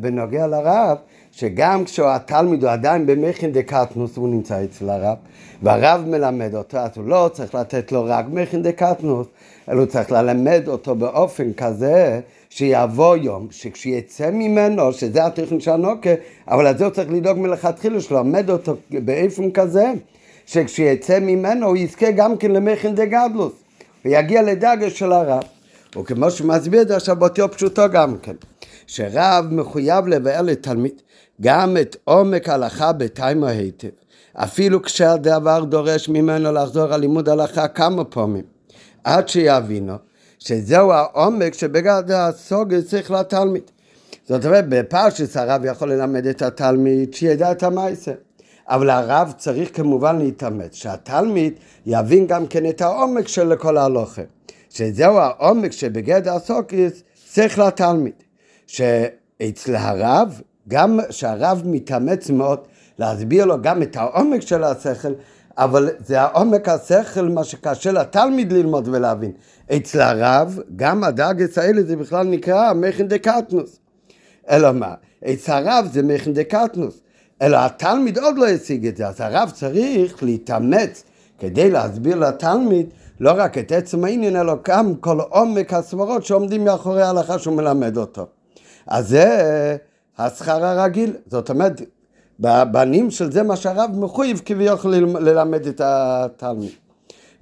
[0.00, 0.96] בנוגע לרב?
[1.32, 5.16] שגם כשהתלמיד הוא עדיין במכין דקטנוס הוא נמצא אצל הרב
[5.62, 9.26] והרב מלמד אותו, אז הוא לא צריך לתת לו רק מכין דקטנוס,
[9.68, 12.20] אלא הוא צריך ללמד אותו באופן כזה
[12.56, 16.10] שיבוא יום, שכשיצא ממנו, שזה התכן של הנוקה,
[16.48, 19.92] אבל על זה צריך לדאוג מלכתחילה, שלומד אותו באופן כזה,
[20.46, 23.52] שכשיצא ממנו הוא יזכה גם כן למכין דגדלוס,
[24.04, 25.42] ויגיע לדגש של הרב.
[25.98, 28.34] וכמו שמסביר את זה עכשיו באותו פשוטו גם כן,
[28.86, 31.02] שרב מחויב לבאר לתלמיד
[31.40, 33.88] גם את עומק ההלכה בתיימו היטב,
[34.34, 38.44] אפילו כשהדבר דורש ממנו לחזור על לימוד הלכה כמה פעמים,
[39.04, 39.94] עד שיבינו
[40.46, 43.62] שזהו העומק שבגד הסוגר צריך לתלמיד.
[44.28, 48.12] זאת אומרת, בפרשס הרב יכול ללמד את התלמיד שידע את המעשה.
[48.68, 51.52] אבל הרב צריך כמובן להתאמץ, שהתלמיד
[51.86, 54.22] יבין גם כן את העומק של כל ההלוכה.
[54.70, 58.22] שזהו העומק שבגד הסוקיס צריך לתלמיד.
[58.66, 62.58] שאצל הרב, גם שהרב מתאמץ מאוד
[62.98, 65.12] להסביר לו גם את העומק של השכל,
[65.58, 69.32] אבל זה העומק השכל, מה שקשה לתלמיד ללמוד ולהבין.
[69.76, 73.78] אצל הרב, גם הדאגס האלה זה בכלל נקרא מכין דקטנוס.
[74.50, 74.94] אלא מה?
[75.24, 77.00] אצל הרב זה מכין דקטנוס.
[77.42, 81.04] אלא התלמיד עוד לא השיג את זה, אז הרב צריך להתאמץ
[81.38, 82.86] כדי להסביר לתלמיד
[83.20, 87.96] לא רק את עצם העניין, אלא גם כל עומק הסברות שעומדים מאחורי ההלכה שהוא מלמד
[87.96, 88.26] אותו.
[88.86, 89.76] אז זה
[90.18, 91.80] השכר הרגיל, זאת אומרת,
[92.40, 96.70] בבנים של זה מה שהרב מחויב כביכול ללמד את התלמיד.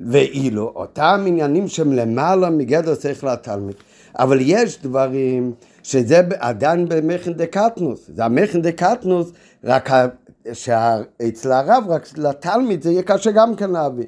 [0.01, 3.76] ואילו אותם עניינים שהם למעלה מגדר שכל התלמיד.
[4.18, 9.32] אבל יש דברים שזה עדיין במכן דקטנוס, זה המכן דקטנוס,
[9.64, 9.90] רק
[10.53, 14.07] שאצל הרב, רק לתלמיד זה יהיה קשה גם כן להביא.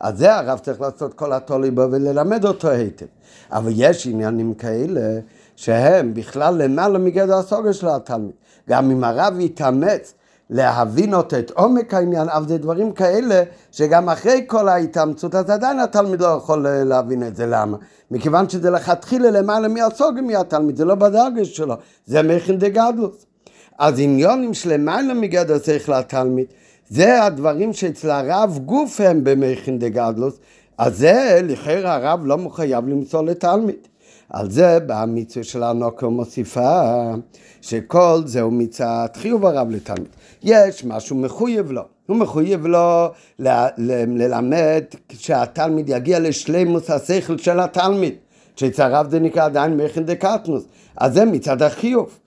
[0.00, 3.06] אז זה הרב צריך לעשות כל התולי בו וללמד אותו היטב.
[3.50, 5.20] אבל יש עניינים כאלה
[5.56, 8.32] שהם בכלל למעלה מגדר הסוגר של התלמיד.
[8.68, 10.14] גם אם הרב יתאמץ
[10.50, 13.42] להבין אותו את עומק העניין, אבל זה דברים כאלה
[13.72, 17.46] שגם אחרי כל ההתאמצות, אז עדיין התלמיד לא יכול להבין את זה.
[17.46, 17.76] למה?
[18.10, 21.74] מכיוון שזה לכתחילה למעלה מהסוגר מהתלמיד, זה לא בדרגש שלו,
[22.06, 23.26] זה מכין דגדלוס.
[23.78, 26.46] אז עניונים שלמעלה מגדר שכל התלמיד,
[26.88, 30.38] זה הדברים שאצל הרב גוף הם במכין דגדלוס,
[30.78, 33.88] אז זה לכאורה הרב לא מחויב למצוא לתלמיד.
[34.30, 37.14] על זה במצווה של הנוקר מוסיפה
[37.60, 40.08] שכל זהו מצד חיוב הרב לתלמיד.
[40.42, 41.82] יש משהו מחויב לו.
[42.06, 43.08] הוא מחויב לו
[43.38, 43.48] ל-
[43.78, 48.14] ל- ללמד שהתלמיד יגיע לשלימוס השכל של התלמיד.
[48.56, 50.64] שאצל הרב זה נקרא עדיין מכין דקטנוס.
[50.96, 52.18] אז זה מצד החיוב.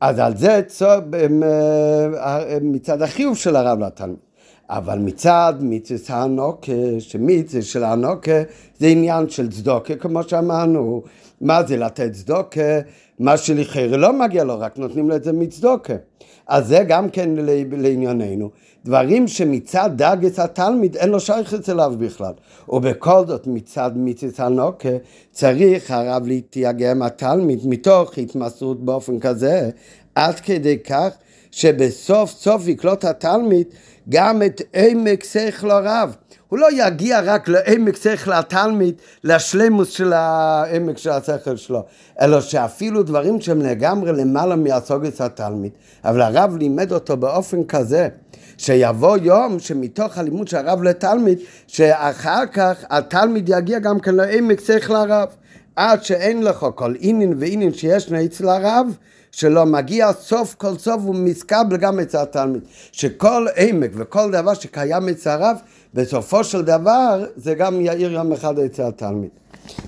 [0.00, 0.94] אז על זה צור,
[2.62, 4.25] מצד החיוב של הרב לתלמיד.
[4.70, 8.42] אבל מצד מצווה הנוקה, שמצווה של הנוקה
[8.78, 11.02] זה עניין של צדוקה, כמו שאמרנו.
[11.40, 12.80] מה זה לתת צדוקה?
[13.18, 15.94] מה שלכאורה לא מגיע לו, רק נותנים לו את זה מצדוקה.
[16.46, 17.30] אז זה גם כן
[17.72, 18.50] לענייננו.
[18.84, 22.32] דברים שמצד דאגס התלמיד אין לו שייכת אליו בכלל.
[22.68, 24.88] ובכל זאת מצד מצוות הנוקה
[25.30, 29.70] צריך הרב להתייגם התלמיד מתוך התמסרות באופן כזה
[30.14, 31.14] עד כדי כך
[31.50, 33.66] שבסוף סוף יקלוט התלמיד
[34.08, 36.16] גם את עמק שכל הרב.
[36.48, 38.94] הוא לא יגיע רק לעמק שכל התלמיד,
[39.24, 41.84] לשלמוס של העמק של השכל שלו,
[42.20, 45.72] אלא שאפילו דברים שהם לגמרי למעלה מהסוגס התלמיד.
[46.04, 48.08] אבל הרב לימד אותו באופן כזה,
[48.58, 54.96] שיבוא יום שמתוך הלימוד של הרב לתלמיד, שאחר כך התלמיד יגיע גם כן לעמק שכל
[54.96, 55.28] הרב.
[55.76, 58.86] עד שאין לך כל אינין ואינין שישנו אצל הרב,
[59.36, 62.62] שלא מגיע סוף כל סוף הוא מסקבל גם אצל התלמיד.
[62.92, 65.56] שכל עמק וכל דבר שקיים אצל הרב,
[65.94, 69.30] בסופו של דבר זה גם יאיר יום אחד אצל התלמיד.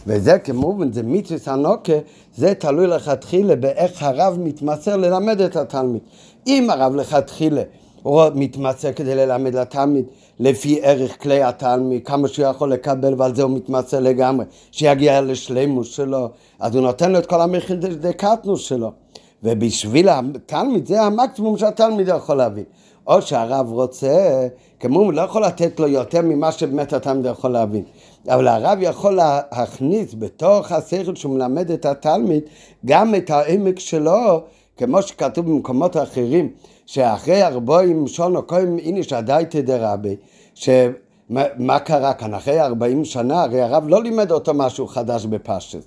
[0.07, 1.93] וזה כמובן, זה מיתוס הנוקה,
[2.37, 6.03] זה תלוי לכתחילה באיך הרב מתמסר ללמד את התלמיד.
[6.47, 7.63] אם הרב לכתחילה
[8.03, 10.05] הוא מתמצא כדי ללמד לתלמיד
[10.41, 15.89] לפי ערך כלי התלמיד, כמה שהוא יכול לקבל ועל זה הוא מתמצא לגמרי, שיגיע לשלימוס
[15.89, 16.29] שלו,
[16.61, 18.93] אז הוא נותן לו את כל המכין דקטנוס שלו.
[19.43, 22.65] ובשביל התלמיד זה המקסימום שהתלמיד יכול להביא.
[23.07, 24.49] או שהרב רוצה,
[24.81, 27.85] כמו הוא לא יכול לתת לו יותר ממה שבאמת התלמיד יכול להבין.
[28.29, 32.43] אבל הרב יכול להכניס בתוך השכל שהוא מלמד את התלמיד
[32.87, 34.41] גם את העמק שלו,
[34.77, 36.49] כמו שכתוב במקומות אחרים,
[36.87, 40.17] שאחרי ארבעים שונו כהן איניש הדייתא דרבי,
[40.55, 42.35] שמה קרה כאן?
[42.35, 45.85] אחרי ארבעים שנה, הרי הרב לא לימד אותו משהו חדש בפשטס.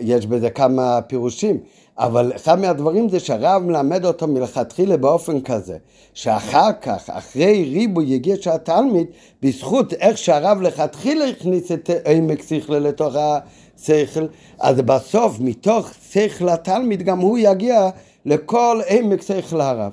[0.00, 1.58] יש בזה כמה פירושים.
[2.00, 5.76] אבל אחד מהדברים זה שהרב מלמד אותו מלכתחילה באופן כזה,
[6.14, 9.06] שאחר כך, אחרי ריבוי יגיע של התלמיד,
[9.42, 14.26] בזכות איך שהרב לכתחילה הכניס את עמק שכל לתוך השכל,
[14.60, 17.90] אז בסוף מתוך שכל התלמיד גם הוא יגיע
[18.26, 19.92] לכל עמק שכל הרב.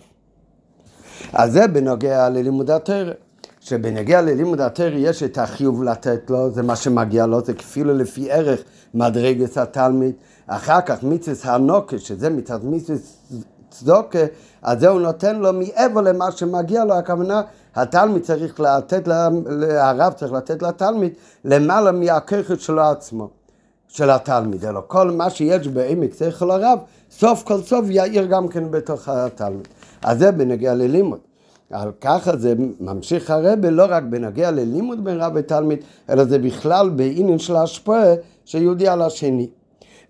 [1.33, 3.13] אז זה בנוגע ללימוד התרא.
[3.67, 8.31] שבנגיע ללימוד התרא יש את החיוב לתת לו, זה מה שמגיע לו, זה כפילו לפי
[8.31, 8.59] ערך
[8.93, 10.15] מדרגת התלמיד.
[10.47, 13.31] אחר כך מיצס הנוקה, שזה מצד מיצס
[13.69, 14.19] צדוקה,
[14.61, 17.41] אז זה הוא נותן לו מעבר למה שמגיע לו, הכוונה,
[17.75, 19.07] התלמיד צריך לתת,
[19.69, 21.13] הרב צריך לתת לתלמיד
[21.45, 23.29] למעלה מהככת שלו עצמו,
[23.87, 26.79] של התלמיד, אלא כל מה שיש בעמק שכל הרב,
[27.11, 29.67] סוף כל סוף יאיר גם כן בתוך התלמיד.
[30.03, 31.26] אז זה בנגיע ללימוד.
[31.71, 36.89] על ככה זה ממשיך הרבה לא רק בנגיע ללימוד בין רב ותלמיד, אלא זה בכלל
[36.89, 38.13] בעניין של ההשפעה
[38.45, 39.47] של יהודי על השני.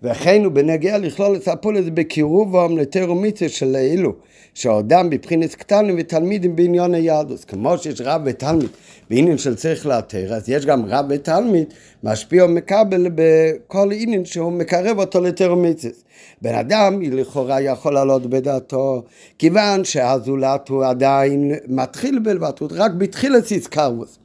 [0.02, 4.12] וכן הוא בנגיע לכלול את הפולס בקירובם לתר ומצווה של אלו,
[4.54, 7.44] שהאדם בבחינת קטנים ותלמידים בעניין היהדות.
[7.44, 8.68] כמו שיש רב ותלמיד
[9.10, 14.98] בעניין של צריך להתר, אז יש גם רב ותלמיד משפיע ומקבל בכל עניין שהוא מקרב
[14.98, 15.94] אותו לתר ומצווה.
[16.42, 19.02] בן אדם לכאורה יכול לעלות בדעתו,
[19.38, 24.18] כיוון שהזולת הוא עדיין מתחיל בלבטות, רק בתחילת סיסקרוס.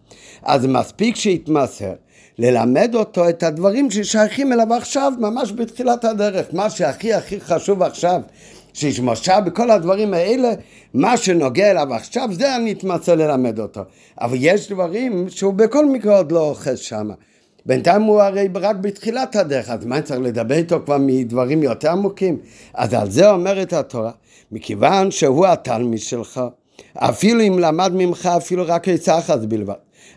[0.44, 1.94] אז מספיק שיתמסר.
[2.38, 6.46] ללמד אותו את הדברים ששייכים אליו עכשיו, ממש בתחילת הדרך.
[6.54, 8.22] מה שהכי הכי חשוב עכשיו,
[8.74, 10.52] שישמשה בכל הדברים האלה,
[10.94, 13.82] מה שנוגע אליו עכשיו, זה אני אתמצא ללמד אותו.
[14.22, 17.10] אבל יש דברים שהוא בכל מקרה עוד לא אוחז שם.
[17.66, 22.38] בינתיים הוא הרי רק בתחילת הדרך, אז מה צריך לדבר איתו כבר מדברים יותר עמוקים?
[22.74, 24.12] אז על זה אומרת התורה,
[24.52, 26.42] מכיוון שהוא התלמיד שלך,
[26.96, 29.74] אפילו אם למד ממך אפילו רק עצה אחת בלבד.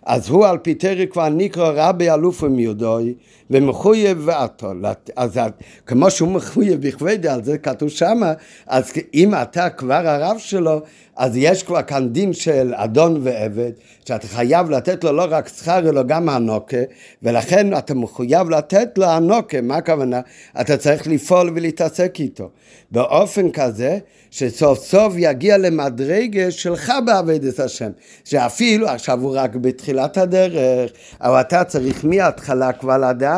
[0.06, 3.14] אז הוא על פי תרי כבר נקרא רבי אלוף ומיודוי
[3.50, 4.72] ומחויב ועתו.
[5.16, 5.40] אז
[5.86, 8.32] כמו שהוא מחויב בכבדי, על זה כתוב שמה,
[8.66, 10.80] אז אם אתה כבר הרב שלו,
[11.16, 13.70] אז יש כבר כאן דין של אדון ועבד,
[14.04, 16.76] שאתה חייב לתת לו לא רק שכר אלא גם הנוקה,
[17.22, 20.20] ולכן אתה מחויב לתת לו הנוקה, מה הכוונה?
[20.60, 22.50] אתה צריך לפעול ולהתעסק איתו.
[22.90, 23.98] באופן כזה
[24.30, 27.90] שסוף סוף יגיע למדרגה שלך בעבודת השם,
[28.24, 30.90] שאפילו עכשיו הוא רק בתחילת הדרך,
[31.20, 33.35] אבל אתה צריך מההתחלה כבר לדעת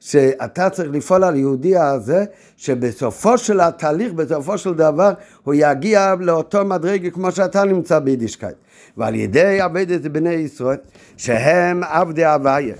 [0.00, 2.24] שאתה צריך לפעול על יהודי הזה,
[2.56, 5.12] שבסופו של התהליך, בסופו של דבר,
[5.44, 8.56] הוא יגיע לאותו מדרגה כמו שאתה נמצא ביידישקייט.
[8.96, 10.76] ועל ידי עבודת בני ישראל,
[11.16, 12.74] שהם עבדי הוויה.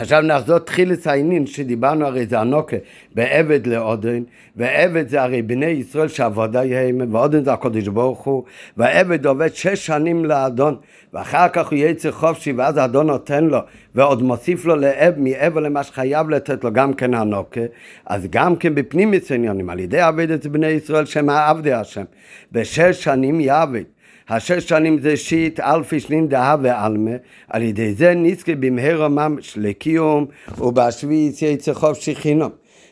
[0.00, 2.76] עכשיו נחזור תחילת העניין שדיברנו הרי זה הענקה
[3.14, 4.22] בעבד לאדון
[4.56, 8.44] ועבד זה הרי בני ישראל שעבודה הם והאדון זה הקודש ברוך הוא
[8.76, 10.76] והעבד עובד שש שנים לאדון
[11.14, 13.58] ואחר כך הוא יצא חופשי ואז האדון נותן לו
[13.94, 17.60] ועוד מוסיף לו לאב מעבר למה שחייב לתת לו גם כן הנוקה.
[18.06, 22.04] אז גם כן בפנים עניונים על ידי עבד את בני ישראל שהם העבדי השם.
[22.52, 23.84] בשש שנים יעבד
[24.30, 27.10] השש שנים זה שיט אלפי שנין דהה ועלמה,
[27.48, 30.26] על ידי זה נזכה במהרה ממש לקיום,
[30.58, 32.50] ובשביעית יצא חופשי חינום.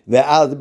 [0.09, 0.55] ואז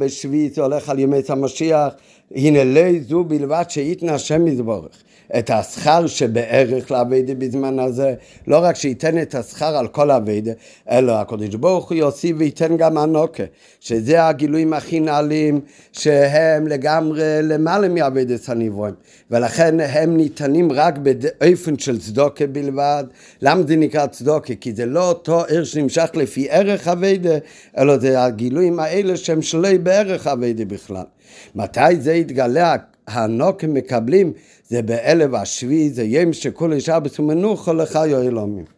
[0.52, 1.94] זה הולך על ימי המשיח,
[2.36, 5.04] הנה לא זו בלבד שייתנה השם יזבורך.
[5.40, 8.14] את השכר שבערך לאביידה בזמן הזה,
[8.48, 10.52] לא רק שייתן את השכר על כל אביידה,
[10.90, 13.44] אלא הקדוש ברוך הוא יוסיף וייתן גם הנוקה,
[13.80, 15.62] שזה הגילויים הכי נעלים,
[15.92, 18.96] שהם לגמרי למעלה מאביידת הנברואים,
[19.32, 23.04] ולכן הם ניתנים רק באופן של צדוקה בלבד.
[23.42, 24.56] למה זה נקרא צדוקה?
[24.56, 27.38] כי זה לא אותו עיר שנמשך לפי ערך אביידה,
[27.78, 31.04] אלא זה הגילויים האלה שהם שלוי בערך אביידה בכלל.
[31.56, 32.76] מתי זה יתגלה?
[33.08, 34.34] הנוקים מקבלים
[34.70, 38.77] זה באלף השביעי, זה יום שכל שבת ומנוחה לחיי אלומים.